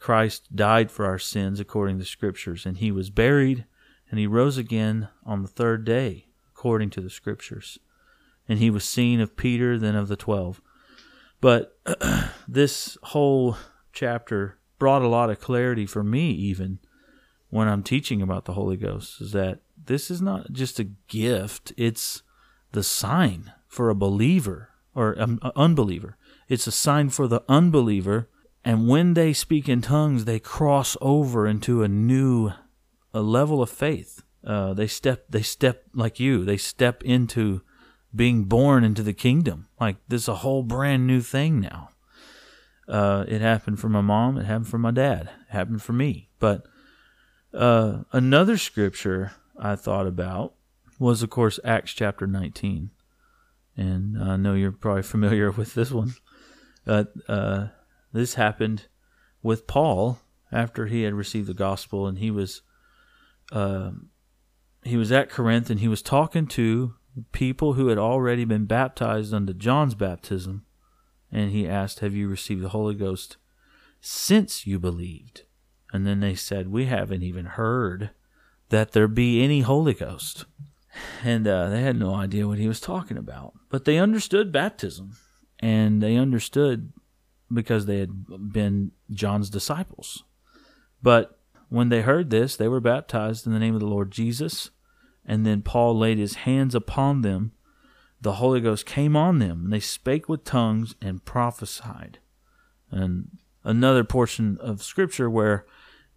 Christ 0.04 0.54
died 0.54 0.92
for 0.92 1.06
our 1.06 1.18
sins 1.18 1.62
according 1.62 1.96
to 1.96 2.00
the 2.04 2.06
Scriptures, 2.06 2.66
and 2.66 2.76
he 2.76 2.92
was 2.92 3.10
buried, 3.10 3.64
and 4.12 4.20
he 4.20 4.28
rose 4.28 4.58
again 4.58 5.08
on 5.26 5.42
the 5.42 5.48
third 5.48 5.86
day 5.86 6.28
according 6.54 6.90
to 6.90 7.00
the 7.00 7.10
Scriptures. 7.10 7.80
And 8.50 8.60
he 8.60 8.70
was 8.70 8.84
seen 8.84 9.22
of 9.22 9.38
Peter, 9.38 9.80
then 9.80 9.96
of 9.96 10.10
the 10.10 10.18
twelve. 10.18 10.62
But 11.40 11.80
this 12.50 12.98
whole 13.02 13.56
chapter 13.94 14.58
brought 14.78 15.04
a 15.04 15.08
lot 15.08 15.30
of 15.30 15.40
clarity 15.40 15.86
for 15.86 16.04
me 16.04 16.32
even 16.32 16.80
when 17.50 17.70
I'm 17.70 17.82
teaching 17.82 18.22
about 18.22 18.44
the 18.44 18.56
Holy 18.56 18.76
Ghost 18.76 19.22
is 19.22 19.32
that 19.32 19.62
this 19.86 20.12
is 20.12 20.22
not 20.22 20.52
just 20.52 20.80
a 20.80 20.90
gift, 21.08 21.72
it's 21.78 22.24
the 22.74 22.84
sign 22.84 23.54
for 23.70 23.90
a 23.90 23.96
believer 23.96 24.68
or 24.94 25.18
um, 25.18 25.40
an 25.44 25.52
unbeliever. 25.56 26.18
It's 26.50 26.68
a 26.68 26.74
sign 26.74 27.08
for 27.08 27.26
the 27.26 27.44
unbeliever. 27.48 28.28
And 28.66 28.88
when 28.88 29.14
they 29.14 29.34
speak 29.34 29.68
in 29.68 29.82
tongues, 29.82 30.26
they 30.26 30.40
cross 30.40 30.96
over 31.02 31.46
into 31.48 31.84
a 31.84 31.88
new 31.88 32.52
a 33.14 33.22
level 33.22 33.62
of 33.62 33.70
faith. 33.70 34.24
Uh, 34.46 34.74
they 34.74 34.88
step, 34.88 35.26
they 35.30 35.42
step 35.42 35.84
like 35.94 36.20
you. 36.20 36.44
They 36.44 36.58
step 36.58 37.04
into 37.04 37.62
being 38.16 38.46
born 38.46 38.84
into 38.84 39.04
the 39.04 39.14
kingdom. 39.14 39.68
Like 39.80 39.98
this 40.08 40.24
is 40.24 40.28
a 40.28 40.36
whole 40.36 40.64
brand 40.64 41.08
new 41.08 41.22
thing 41.22 41.60
now. 41.60 41.90
Uh, 42.88 43.26
it 43.28 43.42
happened 43.42 43.80
for 43.80 43.90
my 43.90 44.02
mom. 44.02 44.38
It 44.38 44.46
happened 44.46 44.68
for 44.68 44.78
my 44.78 44.92
dad. 44.92 45.30
It 45.50 45.54
happened 45.54 45.82
for 45.82 45.94
me. 45.94 46.30
But 46.40 46.64
uh, 47.54 48.04
another 48.12 48.58
scripture 48.58 49.34
I 49.58 49.76
thought 49.76 50.08
about 50.08 50.56
was, 51.00 51.24
of 51.24 51.30
course, 51.30 51.60
Acts 51.64 51.94
chapter 51.94 52.28
19. 52.28 52.92
And 53.78 54.22
I 54.22 54.36
know 54.36 54.54
you're 54.54 54.72
probably 54.72 55.04
familiar 55.04 55.52
with 55.52 55.74
this 55.74 55.92
one. 55.92 56.14
Uh, 56.86 57.68
this 58.14 58.36
happened 58.36 58.88
with 59.42 59.68
Paul 59.68 60.20
after 60.52 60.86
he 60.86 61.02
had 61.02 61.14
received 61.14 61.48
the 61.48 61.54
gospel, 61.54 62.08
and 62.08 62.20
he 62.20 62.32
was 62.32 62.62
uh, 63.52 63.92
he 64.84 64.96
was 64.96 65.12
at 65.12 65.30
Corinth, 65.30 65.70
and 65.70 65.80
he 65.80 65.88
was 65.88 66.02
talking 66.02 66.48
to 66.48 66.96
people 67.32 67.74
who 67.74 67.88
had 67.88 67.98
already 67.98 68.46
been 68.46 68.66
baptized 68.66 69.34
under 69.34 69.54
John's 69.54 69.96
baptism, 69.96 70.66
and 71.32 71.52
he 71.52 71.68
asked, 71.68 72.00
"Have 72.00 72.14
you 72.14 72.28
received 72.28 72.62
the 72.62 72.70
Holy 72.70 72.96
Ghost 72.96 73.38
since 74.00 74.66
you 74.68 74.80
believed?" 74.80 75.44
And 75.92 76.08
then 76.08 76.20
they 76.20 76.36
said, 76.36 76.72
"We 76.72 76.86
haven't 76.86 77.24
even 77.24 77.46
heard 77.46 78.12
that 78.70 78.92
there 78.92 79.08
be 79.08 79.44
any 79.44 79.62
Holy 79.62 79.94
Ghost." 79.94 80.46
And 81.24 81.48
uh, 81.48 81.70
they 81.70 81.82
had 81.82 81.98
no 81.98 82.14
idea 82.14 82.48
what 82.48 82.60
he 82.60 82.68
was 82.68 82.80
talking 82.80 83.18
about, 83.18 83.54
but 83.70 83.86
they 83.86 83.98
understood 83.98 84.52
baptism, 84.52 85.18
and 85.60 86.04
they 86.04 86.18
understood 86.18 86.94
because 87.52 87.86
they 87.86 88.00
had 88.00 88.52
been 88.52 88.92
John's 89.12 89.50
disciples. 89.50 90.24
But 91.02 91.40
when 91.70 91.90
they 91.90 92.02
heard 92.02 92.30
this, 92.30 92.56
they 92.56 92.68
were 92.68 92.80
baptized 92.80 93.46
in 93.46 93.54
the 93.54 93.60
name 93.60 93.74
of 93.74 93.80
the 93.80 93.88
Lord 93.88 94.12
Jesus 94.12 94.70
and 95.26 95.46
then 95.46 95.62
Paul 95.62 95.98
laid 95.98 96.18
his 96.18 96.36
hands 96.36 96.76
upon 96.76 97.22
them. 97.22 97.52
The 98.22 98.34
Holy 98.34 98.62
Ghost 98.62 98.86
came 98.86 99.16
on 99.16 99.40
them, 99.40 99.66
and 99.66 99.74
they 99.74 99.80
spake 99.80 100.30
with 100.30 100.44
tongues 100.44 100.96
and 101.02 101.24
prophesied. 101.24 102.20
And 102.92 103.38
another 103.64 104.04
portion 104.04 104.58
of 104.60 104.84
Scripture 104.84 105.30
where 105.30 105.66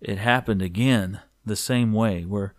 it 0.01 0.19
happened 0.19 0.63
again 0.63 1.21
the 1.45 1.57
same 1.57 1.93
way, 1.93 2.25
where, 2.25 2.55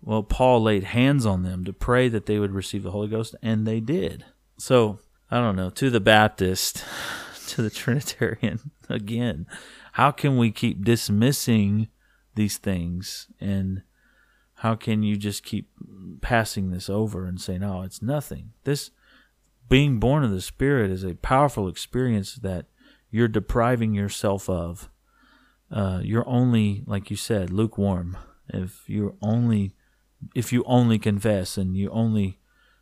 well, 0.00 0.22
Paul 0.22 0.62
laid 0.62 0.84
hands 0.84 1.24
on 1.26 1.42
them 1.42 1.64
to 1.64 1.72
pray 1.72 2.08
that 2.08 2.26
they 2.26 2.38
would 2.38 2.52
receive 2.52 2.82
the 2.82 2.90
Holy 2.90 3.08
Ghost, 3.08 3.34
and 3.42 3.66
they 3.66 3.80
did. 3.80 4.24
So, 4.58 4.98
I 5.30 5.38
don't 5.38 5.56
know, 5.56 5.70
to 5.70 5.90
the 5.90 6.00
Baptist, 6.00 6.84
to 7.52 7.62
the 7.62 7.70
Trinitarian, 7.70 8.70
again, 8.88 9.46
how 9.92 10.10
can 10.10 10.36
we 10.36 10.50
keep 10.50 10.84
dismissing 10.84 11.88
these 12.34 12.58
things 12.58 13.28
and 13.40 13.82
how 14.56 14.74
can 14.76 15.02
you 15.02 15.16
just 15.16 15.42
keep 15.42 15.68
passing 16.20 16.70
this 16.70 16.88
over 16.88 17.26
and 17.26 17.40
saying, 17.40 17.64
"Oh, 17.64 17.82
it's 17.82 18.00
nothing"? 18.00 18.52
This 18.62 18.92
being 19.68 19.98
born 19.98 20.22
of 20.22 20.30
the 20.30 20.40
Spirit 20.40 20.90
is 20.90 21.02
a 21.02 21.14
powerful 21.14 21.66
experience 21.66 22.36
that 22.36 22.66
you're 23.10 23.26
depriving 23.26 23.92
yourself 23.92 24.48
of. 24.48 24.88
Uh, 25.70 26.00
you're 26.02 26.28
only, 26.28 26.84
like 26.86 27.10
you 27.10 27.16
said, 27.16 27.50
lukewarm. 27.50 28.16
If 28.48 28.88
you 28.88 29.16
only, 29.20 29.74
if 30.34 30.52
you 30.52 30.62
only 30.64 30.98
confess 30.98 31.56
and 31.56 31.76
you 31.76 31.90
only 31.90 32.38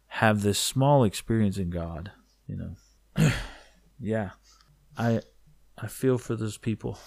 have 0.08 0.42
this 0.42 0.58
small 0.58 1.04
experience 1.04 1.56
in 1.56 1.70
God, 1.70 2.10
you 2.46 2.56
know, 2.56 3.30
yeah, 4.00 4.30
I, 5.00 5.22
I 5.78 5.86
feel 5.86 6.18
for 6.18 6.36
those 6.36 6.58
people. 6.58 6.98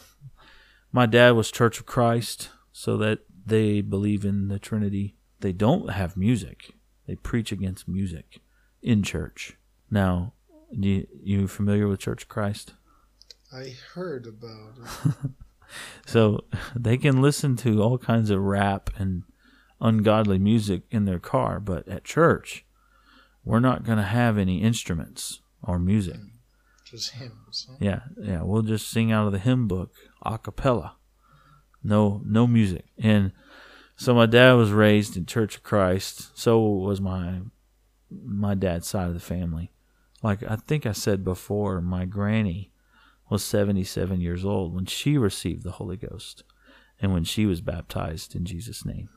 My 0.91 1.05
dad 1.05 1.31
was 1.31 1.51
Church 1.51 1.79
of 1.79 1.85
Christ, 1.85 2.49
so 2.71 2.97
that 2.97 3.19
they 3.45 3.81
believe 3.81 4.25
in 4.25 4.47
the 4.47 4.57
Trinity. 4.57 5.15
They 5.41 5.51
don't 5.51 5.91
have 5.91 6.17
music. 6.17 6.73
They 7.07 7.15
preach 7.15 7.51
against 7.51 7.87
music 7.87 8.39
in 8.81 9.03
church. 9.03 9.57
Now, 9.91 10.33
you 10.71 11.07
you 11.21 11.47
familiar 11.47 11.87
with 11.87 11.99
Church 11.99 12.23
of 12.23 12.29
Christ? 12.29 12.73
I 13.51 13.75
heard 13.93 14.25
about 14.25 14.73
it. 14.79 15.31
so 16.07 16.45
they 16.75 16.97
can 16.97 17.21
listen 17.21 17.55
to 17.57 17.83
all 17.83 17.99
kinds 17.99 18.31
of 18.31 18.41
rap 18.41 18.89
and 18.97 19.23
ungodly 19.79 20.39
music 20.39 20.83
in 20.89 21.05
their 21.05 21.19
car, 21.19 21.59
but 21.59 21.87
at 21.87 22.03
church, 22.03 22.65
we're 23.45 23.59
not 23.59 23.83
going 23.83 23.99
to 23.99 24.03
have 24.03 24.39
any 24.39 24.63
instruments 24.63 25.41
or 25.61 25.77
music. 25.77 26.19
Just 26.93 27.11
hymns. 27.11 27.67
Huh? 27.69 27.77
Yeah, 27.79 27.99
yeah. 28.21 28.43
We'll 28.43 28.61
just 28.61 28.89
sing 28.89 29.11
out 29.11 29.25
of 29.25 29.33
the 29.33 29.39
hymn 29.39 29.67
book 29.67 29.93
a 30.21 30.37
cappella 30.37 30.95
no 31.83 32.21
no 32.25 32.47
music. 32.47 32.85
And 32.97 33.31
so 33.95 34.13
my 34.13 34.25
dad 34.25 34.53
was 34.53 34.71
raised 34.71 35.17
in 35.17 35.25
Church 35.25 35.57
of 35.57 35.63
Christ. 35.63 36.37
So 36.37 36.59
was 36.61 37.01
my 37.01 37.41
my 38.09 38.55
dad's 38.55 38.87
side 38.87 39.07
of 39.07 39.13
the 39.13 39.19
family. 39.19 39.71
Like 40.21 40.43
I 40.43 40.55
think 40.55 40.85
I 40.85 40.93
said 40.93 41.23
before, 41.23 41.81
my 41.81 42.05
granny 42.05 42.71
was 43.29 43.43
77 43.43 44.21
years 44.21 44.45
old 44.45 44.73
when 44.73 44.85
she 44.85 45.17
received 45.17 45.63
the 45.63 45.71
Holy 45.71 45.97
Ghost 45.97 46.43
and 47.01 47.11
when 47.11 47.23
she 47.23 47.45
was 47.45 47.61
baptized 47.61 48.35
in 48.35 48.45
Jesus' 48.45 48.85
name. 48.85 49.09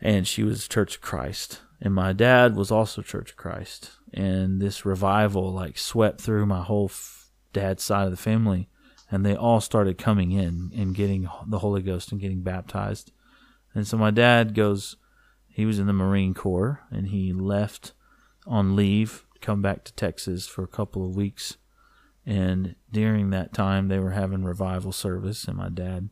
And 0.00 0.26
she 0.26 0.42
was 0.42 0.68
Church 0.68 0.96
of 0.96 1.00
Christ. 1.00 1.60
And 1.80 1.94
my 1.94 2.12
dad 2.12 2.56
was 2.56 2.70
also 2.70 3.02
Church 3.02 3.30
of 3.30 3.36
Christ. 3.36 3.92
And 4.12 4.60
this 4.60 4.86
revival 4.86 5.52
like 5.52 5.78
swept 5.78 6.20
through 6.20 6.46
my 6.46 6.62
whole 6.62 6.86
f- 6.86 7.30
dad's 7.52 7.82
side 7.82 8.06
of 8.06 8.10
the 8.10 8.16
family 8.16 8.68
and 9.10 9.24
they 9.24 9.36
all 9.36 9.60
started 9.60 9.98
coming 9.98 10.32
in 10.32 10.72
and 10.76 10.94
getting 10.94 11.28
the 11.46 11.60
Holy 11.60 11.82
Ghost 11.82 12.10
and 12.10 12.20
getting 12.20 12.42
baptized. 12.42 13.12
And 13.74 13.86
so 13.86 13.96
my 13.96 14.10
dad 14.10 14.54
goes, 14.54 14.96
he 15.48 15.64
was 15.64 15.78
in 15.78 15.86
the 15.86 15.92
Marine 15.92 16.34
Corps 16.34 16.82
and 16.90 17.08
he 17.08 17.32
left 17.32 17.92
on 18.46 18.74
leave, 18.74 19.24
come 19.40 19.62
back 19.62 19.84
to 19.84 19.94
Texas 19.94 20.46
for 20.48 20.64
a 20.64 20.68
couple 20.68 21.06
of 21.06 21.16
weeks. 21.16 21.56
And 22.24 22.74
during 22.90 23.30
that 23.30 23.54
time, 23.54 23.86
they 23.86 24.00
were 24.00 24.10
having 24.10 24.42
revival 24.42 24.90
service, 24.90 25.44
and 25.44 25.56
my 25.56 25.68
dad 25.68 26.10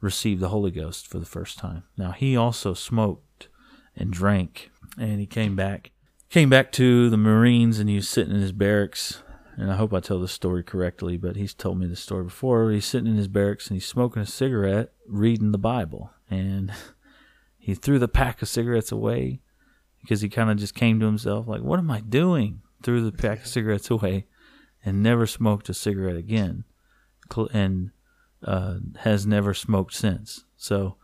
received 0.00 0.40
the 0.40 0.48
Holy 0.48 0.72
Ghost 0.72 1.06
for 1.06 1.20
the 1.20 1.24
first 1.24 1.56
time. 1.56 1.84
Now, 1.96 2.10
he 2.10 2.36
also 2.36 2.74
smoked 2.74 3.24
and 3.96 4.12
drank, 4.12 4.70
and 4.98 5.20
he 5.20 5.26
came 5.26 5.56
back. 5.56 5.90
Came 6.30 6.48
back 6.48 6.72
to 6.72 7.10
the 7.10 7.18
Marines, 7.18 7.78
and 7.78 7.88
he 7.88 7.96
was 7.96 8.08
sitting 8.08 8.34
in 8.34 8.40
his 8.40 8.52
barracks 8.52 9.22
and 9.56 9.70
I 9.70 9.76
hope 9.76 9.92
I 9.92 10.00
tell 10.00 10.18
this 10.18 10.32
story 10.32 10.62
correctly, 10.62 11.16
but 11.16 11.36
he's 11.36 11.54
told 11.54 11.78
me 11.78 11.86
the 11.86 11.96
story 11.96 12.24
before. 12.24 12.70
He's 12.70 12.86
sitting 12.86 13.10
in 13.10 13.16
his 13.16 13.28
barracks 13.28 13.68
and 13.68 13.76
he's 13.76 13.86
smoking 13.86 14.22
a 14.22 14.26
cigarette, 14.26 14.92
reading 15.06 15.52
the 15.52 15.58
Bible, 15.58 16.10
and 16.30 16.72
he 17.58 17.74
threw 17.74 17.98
the 17.98 18.08
pack 18.08 18.40
of 18.40 18.48
cigarettes 18.48 18.90
away 18.90 19.40
because 20.00 20.20
he 20.20 20.28
kind 20.28 20.50
of 20.50 20.56
just 20.56 20.74
came 20.74 20.98
to 21.00 21.06
himself, 21.06 21.46
like, 21.46 21.62
"What 21.62 21.78
am 21.78 21.90
I 21.90 22.00
doing?" 22.00 22.62
Threw 22.82 23.04
the 23.04 23.12
pack 23.12 23.40
of 23.40 23.46
cigarettes 23.46 23.90
away, 23.90 24.26
and 24.84 25.02
never 25.02 25.26
smoked 25.26 25.68
a 25.68 25.74
cigarette 25.74 26.16
again, 26.16 26.64
and 27.52 27.90
uh, 28.42 28.78
has 29.00 29.26
never 29.26 29.54
smoked 29.54 29.94
since. 29.94 30.44
So, 30.56 30.96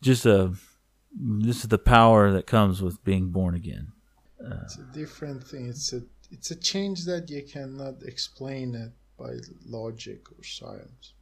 just 0.00 0.26
a 0.26 0.52
this 1.12 1.58
is 1.58 1.68
the 1.68 1.78
power 1.78 2.32
that 2.32 2.46
comes 2.46 2.82
with 2.82 3.02
being 3.04 3.28
born 3.30 3.54
again. 3.54 3.92
Uh, 4.44 4.56
it's 4.62 4.78
a 4.78 4.82
different 4.92 5.42
thing. 5.44 5.68
It's 5.68 5.92
a 5.92 6.02
it's 6.30 6.50
a 6.50 6.56
change 6.56 7.04
that 7.06 7.30
you 7.30 7.42
cannot 7.42 8.02
explain 8.02 8.74
it 8.74 8.92
by 9.18 9.32
logic 9.66 10.30
or 10.30 10.44
science. 10.44 11.14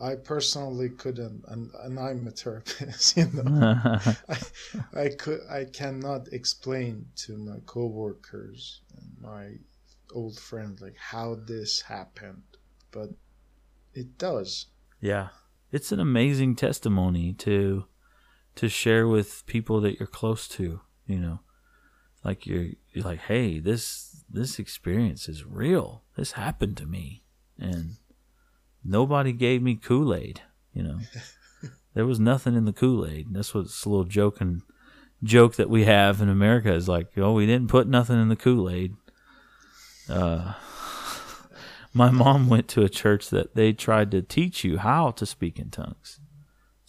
I 0.00 0.16
personally 0.16 0.88
couldn't, 0.88 1.44
and, 1.46 1.70
and 1.84 1.98
I'm 1.98 2.26
a 2.26 2.32
therapist. 2.32 3.16
You 3.16 3.30
know, 3.32 3.78
I, 4.28 4.38
I 4.94 5.08
could, 5.10 5.40
I 5.48 5.64
cannot 5.64 6.28
explain 6.32 7.06
to 7.16 7.36
my 7.36 7.58
coworkers 7.66 8.80
and 8.96 9.06
my 9.20 9.52
old 10.12 10.38
friend 10.40 10.80
like 10.80 10.96
how 10.96 11.36
this 11.46 11.82
happened, 11.82 12.42
but 12.90 13.10
it 13.94 14.18
does. 14.18 14.66
Yeah, 15.00 15.28
it's 15.70 15.92
an 15.92 16.00
amazing 16.00 16.56
testimony 16.56 17.32
to 17.34 17.84
to 18.56 18.68
share 18.68 19.06
with 19.06 19.44
people 19.46 19.80
that 19.80 19.98
you're 19.98 20.06
close 20.06 20.48
to. 20.48 20.80
You 21.06 21.18
know, 21.18 21.40
like 22.24 22.46
you're, 22.46 22.68
you're 22.92 23.04
like, 23.04 23.20
hey, 23.20 23.58
this 23.58 24.24
this 24.30 24.58
experience 24.58 25.28
is 25.28 25.44
real. 25.44 26.02
This 26.16 26.32
happened 26.32 26.76
to 26.78 26.86
me. 26.86 27.22
And 27.58 27.96
nobody 28.84 29.32
gave 29.32 29.62
me 29.62 29.76
Kool 29.76 30.14
Aid, 30.14 30.40
you 30.72 30.82
know. 30.82 31.00
there 31.94 32.06
was 32.06 32.18
nothing 32.18 32.54
in 32.54 32.64
the 32.64 32.72
Kool 32.72 33.06
Aid. 33.06 33.28
That's 33.30 33.54
what's 33.54 33.84
a 33.84 33.88
little 33.88 34.04
joking 34.04 34.62
joke 35.22 35.56
that 35.56 35.70
we 35.70 35.84
have 35.84 36.20
in 36.20 36.28
America 36.28 36.72
is 36.72 36.88
like, 36.88 37.16
oh, 37.16 37.32
we 37.34 37.46
didn't 37.46 37.68
put 37.68 37.86
nothing 37.86 38.20
in 38.20 38.28
the 38.28 38.36
Kool 38.36 38.68
Aid. 38.68 38.94
Uh, 40.08 40.54
my 41.92 42.10
mom 42.10 42.48
went 42.48 42.68
to 42.68 42.82
a 42.82 42.88
church 42.88 43.30
that 43.30 43.54
they 43.54 43.72
tried 43.72 44.10
to 44.10 44.22
teach 44.22 44.64
you 44.64 44.78
how 44.78 45.10
to 45.12 45.26
speak 45.26 45.58
in 45.58 45.70
tongues. 45.70 46.18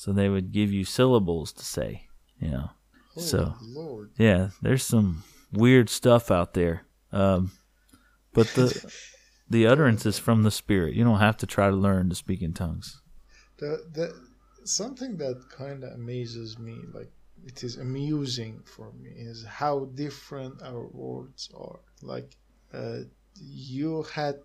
So 0.04 0.12
they 0.12 0.28
would 0.28 0.52
give 0.52 0.70
you 0.70 0.84
syllables 0.84 1.54
to 1.54 1.64
say, 1.64 2.10
you 2.38 2.52
know. 2.52 2.72
So- 3.16 3.56
Lord. 3.62 4.12
Yeah, 4.18 4.50
there's 4.62 4.84
some 4.84 5.24
weird 5.54 5.90
stuff 5.90 6.30
out 6.30 6.54
there. 6.54 6.86
Um, 7.14 7.54
but 8.34 8.48
the 8.48 8.68
the 9.50 9.66
utterance 9.66 10.06
is 10.06 10.20
from 10.20 10.44
the 10.44 10.52
spirit. 10.52 10.94
You 10.94 11.06
don't 11.06 11.22
have 11.22 11.38
to 11.38 11.48
try 11.48 11.70
to 11.70 11.76
learn 11.78 12.10
to 12.10 12.16
speak 12.16 12.42
in 12.42 12.52
tongues. 12.52 13.02
The, 13.60 13.86
the, 13.94 14.14
something 14.66 15.16
that 15.20 15.42
kind 15.50 15.86
of 15.86 15.94
amazes 15.94 16.60
me, 16.60 16.80
like 16.94 17.14
it 17.46 17.64
is 17.64 17.78
amusing 17.78 18.60
for 18.66 18.92
me, 18.92 19.10
is 19.16 19.46
how 19.46 19.86
different 19.96 20.62
our 20.64 20.86
words 20.88 21.50
are. 21.58 21.80
Like 22.02 22.36
uh, 22.74 23.04
you 23.40 24.04
had 24.14 24.36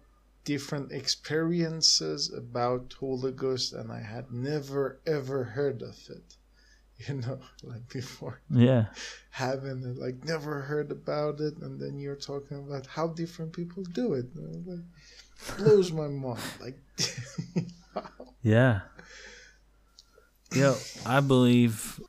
different 0.49 0.91
experiences 0.93 2.33
about 2.33 2.95
Holy 2.99 3.33
Ghost, 3.33 3.75
and 3.75 3.93
I 3.93 4.01
had 4.01 4.33
never 4.33 4.99
ever 5.07 5.45
heard 5.45 5.83
of 5.83 5.99
it. 6.09 6.29
You 7.07 7.15
know, 7.15 7.39
like 7.63 7.89
before 7.93 8.41
Yeah, 8.51 8.87
having 9.31 9.85
it, 9.85 9.99
like 10.05 10.25
never 10.25 10.63
heard 10.63 10.91
about 10.91 11.39
it, 11.39 11.55
and 11.59 11.79
then 11.81 12.01
you're 12.01 12.23
talking 12.33 12.59
about 12.59 12.87
how 12.87 13.07
different 13.07 13.53
people 13.53 13.85
do 13.85 14.15
it. 14.15 14.27
Like, 14.35 14.87
blows 15.57 15.93
my 15.93 16.09
mind. 16.09 16.51
Like, 16.61 16.79
yeah. 18.43 18.81
Yeah, 20.53 20.75
I 21.07 21.21
believe, 21.21 22.01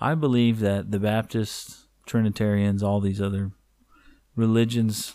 I 0.00 0.14
believe 0.14 0.60
that 0.60 0.90
the 0.90 1.00
Baptists, 1.00 1.84
Trinitarians, 2.06 2.82
all 2.82 3.00
these 3.02 3.20
other 3.20 3.50
religions 4.36 5.12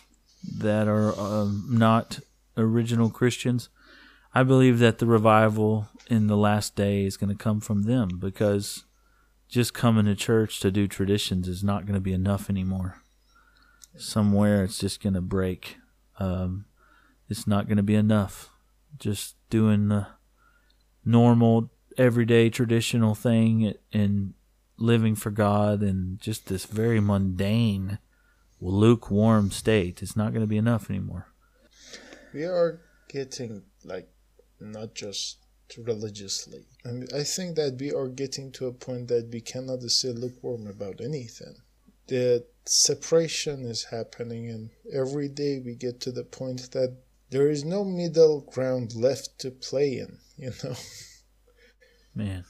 that 0.58 0.86
are 0.86 1.18
um, 1.18 1.66
not 1.68 2.20
original 2.56 3.10
Christians, 3.10 3.68
I 4.34 4.42
believe 4.42 4.78
that 4.80 4.98
the 4.98 5.06
revival 5.06 5.88
in 6.08 6.26
the 6.26 6.36
last 6.36 6.76
day 6.76 7.04
is 7.04 7.16
going 7.16 7.30
to 7.30 7.42
come 7.42 7.60
from 7.60 7.84
them 7.84 8.18
because 8.18 8.84
just 9.48 9.74
coming 9.74 10.06
to 10.06 10.14
church 10.14 10.60
to 10.60 10.70
do 10.70 10.86
traditions 10.86 11.48
is 11.48 11.62
not 11.62 11.86
going 11.86 11.94
to 11.94 12.00
be 12.00 12.12
enough 12.12 12.50
anymore. 12.50 13.02
Somewhere 13.96 14.64
it's 14.64 14.78
just 14.78 15.02
going 15.02 15.14
to 15.14 15.20
break. 15.20 15.78
Um, 16.18 16.66
it's 17.28 17.46
not 17.46 17.66
going 17.66 17.78
to 17.78 17.82
be 17.82 17.94
enough. 17.94 18.50
Just 18.98 19.36
doing 19.50 19.88
the 19.88 20.06
normal, 21.04 21.70
everyday, 21.96 22.50
traditional 22.50 23.14
thing 23.14 23.74
and 23.92 24.34
living 24.76 25.14
for 25.14 25.30
God 25.30 25.82
and 25.82 26.20
just 26.20 26.46
this 26.46 26.66
very 26.66 27.00
mundane, 27.00 27.98
lukewarm 28.60 29.50
state 29.50 30.02
is 30.02 30.16
not 30.16 30.32
going 30.32 30.42
to 30.42 30.46
be 30.46 30.58
enough 30.58 30.90
anymore. 30.90 31.28
We 32.32 32.44
are 32.44 32.80
getting 33.08 33.62
like 33.84 34.08
not 34.60 34.94
just 34.94 35.38
religiously. 35.78 36.66
I 36.84 36.88
And 36.88 37.08
I 37.14 37.24
think 37.24 37.56
that 37.56 37.76
we 37.78 37.92
are 37.92 38.08
getting 38.08 38.52
to 38.52 38.66
a 38.66 38.72
point 38.72 39.08
that 39.08 39.28
we 39.32 39.40
cannot 39.40 39.82
stay 39.82 40.12
lukewarm 40.12 40.66
about 40.66 41.00
anything. 41.00 41.56
The 42.08 42.46
separation 42.64 43.64
is 43.64 43.84
happening, 43.84 44.48
and 44.48 44.70
every 44.92 45.28
day 45.28 45.60
we 45.64 45.74
get 45.74 46.00
to 46.02 46.12
the 46.12 46.24
point 46.24 46.70
that 46.72 46.96
there 47.30 47.50
is 47.50 47.64
no 47.64 47.84
middle 47.84 48.42
ground 48.42 48.94
left 48.94 49.38
to 49.40 49.50
play 49.50 49.98
in. 49.98 50.18
You 50.38 50.52
know, 50.62 50.76
Man. 52.14 52.44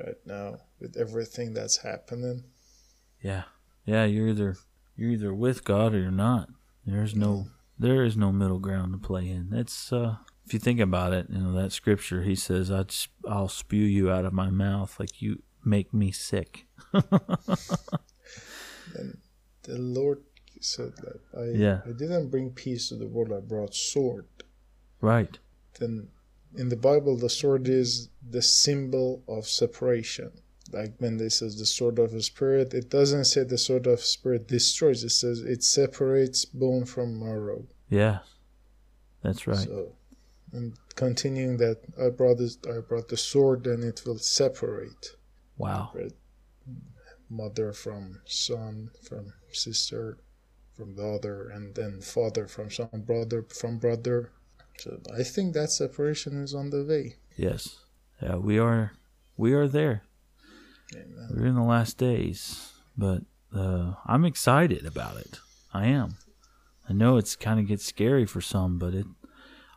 right 0.00 0.16
now 0.24 0.60
with 0.80 0.96
everything 0.96 1.52
that's 1.52 1.76
happening. 1.76 2.44
Yeah. 3.22 3.42
Yeah, 3.84 4.06
you're 4.06 4.28
either 4.28 4.56
you're 4.96 5.10
either 5.10 5.34
with 5.34 5.62
God 5.62 5.94
or 5.94 6.00
you're 6.00 6.10
not. 6.10 6.48
There's 6.86 7.14
no 7.14 7.28
mm-hmm. 7.28 7.48
There 7.78 8.04
is 8.04 8.16
no 8.16 8.32
middle 8.32 8.58
ground 8.58 8.92
to 8.92 8.98
play 8.98 9.28
in. 9.28 9.48
That's 9.50 9.92
uh 9.92 10.16
if 10.46 10.52
you 10.54 10.58
think 10.58 10.80
about 10.80 11.12
it, 11.12 11.26
you 11.30 11.38
know, 11.38 11.52
that 11.52 11.72
scripture 11.72 12.22
he 12.22 12.34
says 12.34 12.70
I'll 13.28 13.48
spew 13.48 13.84
you 13.84 14.10
out 14.10 14.24
of 14.24 14.32
my 14.32 14.50
mouth 14.50 14.98
like 14.98 15.20
you 15.20 15.42
make 15.64 15.92
me 15.92 16.10
sick. 16.10 16.66
And 18.96 19.18
the 19.62 19.78
Lord 19.78 20.22
said 20.60 20.92
that 20.96 21.20
I 21.36 21.56
Yeah. 21.56 21.80
I 21.86 21.92
didn't 21.92 22.30
bring 22.30 22.50
peace 22.50 22.88
to 22.88 22.96
the 22.96 23.06
world. 23.06 23.32
I 23.32 23.40
brought 23.40 23.74
sword. 23.74 24.26
Right. 25.00 25.38
then 25.78 26.08
in 26.56 26.70
the 26.70 26.76
Bible, 26.76 27.16
the 27.16 27.28
sword 27.28 27.68
is 27.68 28.08
the 28.28 28.42
symbol 28.42 29.22
of 29.28 29.46
separation. 29.46 30.32
Like 30.70 30.94
when 30.98 31.18
it 31.20 31.30
says 31.30 31.58
the 31.58 31.66
sword 31.66 31.98
of 31.98 32.12
the 32.12 32.22
spirit, 32.22 32.74
it 32.74 32.90
doesn't 32.90 33.24
say 33.24 33.42
the 33.44 33.58
sword 33.58 33.86
of 33.86 34.00
spirit 34.00 34.48
destroys. 34.48 35.02
It 35.02 35.10
says 35.10 35.40
it 35.40 35.64
separates 35.64 36.44
bone 36.44 36.84
from 36.84 37.18
marrow. 37.18 37.64
Yeah. 37.88 38.18
That's 39.22 39.46
right. 39.46 39.58
So, 39.58 39.92
and 40.52 40.74
continuing 40.94 41.56
that, 41.58 41.78
I 42.00 42.10
brought 42.10 42.38
this, 42.38 42.58
I 42.68 42.80
brought 42.80 43.08
the 43.08 43.16
sword, 43.16 43.66
and 43.66 43.82
it 43.82 44.02
will 44.06 44.18
separate 44.18 45.16
wow. 45.56 45.92
mother 47.28 47.72
from 47.72 48.20
son, 48.26 48.90
from 49.02 49.32
sister, 49.52 50.18
from 50.74 50.94
daughter, 50.94 51.48
and 51.48 51.74
then 51.74 52.00
father 52.00 52.46
from 52.46 52.70
son, 52.70 52.88
brother 52.94 53.42
from 53.42 53.78
brother. 53.78 54.30
So 54.78 55.00
I 55.18 55.24
think 55.24 55.54
that 55.54 55.70
separation 55.70 56.42
is 56.42 56.54
on 56.54 56.70
the 56.70 56.84
way. 56.84 57.16
Yes. 57.36 57.80
Yeah, 58.22 58.36
we 58.36 58.58
are 58.58 58.92
we 59.36 59.52
are 59.52 59.68
there. 59.68 60.02
Amen. 60.94 61.28
We're 61.30 61.46
in 61.46 61.54
the 61.54 61.62
last 61.62 61.98
days, 61.98 62.72
but 62.96 63.22
uh, 63.54 63.94
I'm 64.06 64.24
excited 64.24 64.86
about 64.86 65.16
it. 65.16 65.38
I 65.72 65.86
am. 65.86 66.16
I 66.88 66.92
know 66.92 67.16
it's 67.16 67.36
kind 67.36 67.60
of 67.60 67.66
gets 67.66 67.84
scary 67.84 68.24
for 68.24 68.40
some, 68.40 68.78
but 68.78 68.94
it. 68.94 69.06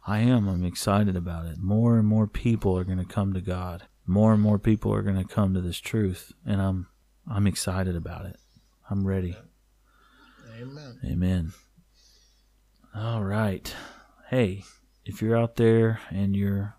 I 0.07 0.19
am. 0.19 0.47
I'm 0.47 0.65
excited 0.65 1.15
about 1.15 1.45
it. 1.45 1.59
More 1.59 1.97
and 1.97 2.07
more 2.07 2.25
people 2.27 2.77
are 2.77 2.83
going 2.83 2.97
to 2.97 3.05
come 3.05 3.33
to 3.33 3.41
God. 3.41 3.83
More 4.07 4.33
and 4.33 4.41
more 4.41 4.57
people 4.57 4.93
are 4.93 5.03
going 5.03 5.17
to 5.17 5.27
come 5.27 5.53
to 5.53 5.61
this 5.61 5.79
truth, 5.79 6.31
and 6.45 6.61
I'm. 6.61 6.87
I'm 7.29 7.45
excited 7.45 7.95
about 7.95 8.25
it. 8.25 8.37
I'm 8.89 9.05
ready. 9.05 9.37
Amen. 10.59 10.99
Amen. 11.05 11.53
All 12.95 13.23
right. 13.23 13.73
Hey, 14.29 14.63
if 15.05 15.21
you're 15.21 15.37
out 15.37 15.55
there 15.55 16.01
and 16.09 16.35
you're 16.35 16.75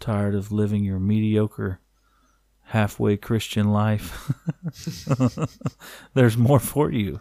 tired 0.00 0.34
of 0.34 0.50
living 0.50 0.82
your 0.82 0.98
mediocre 0.98 1.80
halfway 2.66 3.16
Christian 3.16 3.72
life, 3.72 4.32
there's 6.14 6.36
more 6.36 6.60
for 6.60 6.90
you. 6.90 7.20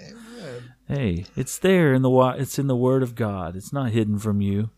Amen. 0.00 0.74
Hey, 0.88 1.26
it's 1.36 1.58
there 1.58 1.92
in 1.92 2.02
the 2.02 2.10
it's 2.38 2.58
in 2.58 2.66
the 2.66 2.76
word 2.76 3.02
of 3.02 3.14
God. 3.14 3.56
It's 3.56 3.72
not 3.72 3.90
hidden 3.90 4.18
from 4.18 4.40
you. 4.40 4.70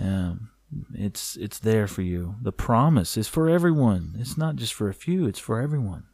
Um 0.00 0.50
it's 0.92 1.36
it's 1.36 1.58
there 1.58 1.86
for 1.86 2.02
you. 2.02 2.36
The 2.42 2.52
promise 2.52 3.16
is 3.16 3.28
for 3.28 3.48
everyone. 3.48 4.16
It's 4.18 4.36
not 4.36 4.56
just 4.56 4.74
for 4.74 4.88
a 4.88 4.94
few, 4.94 5.26
it's 5.26 5.38
for 5.38 5.60
everyone. 5.60 6.04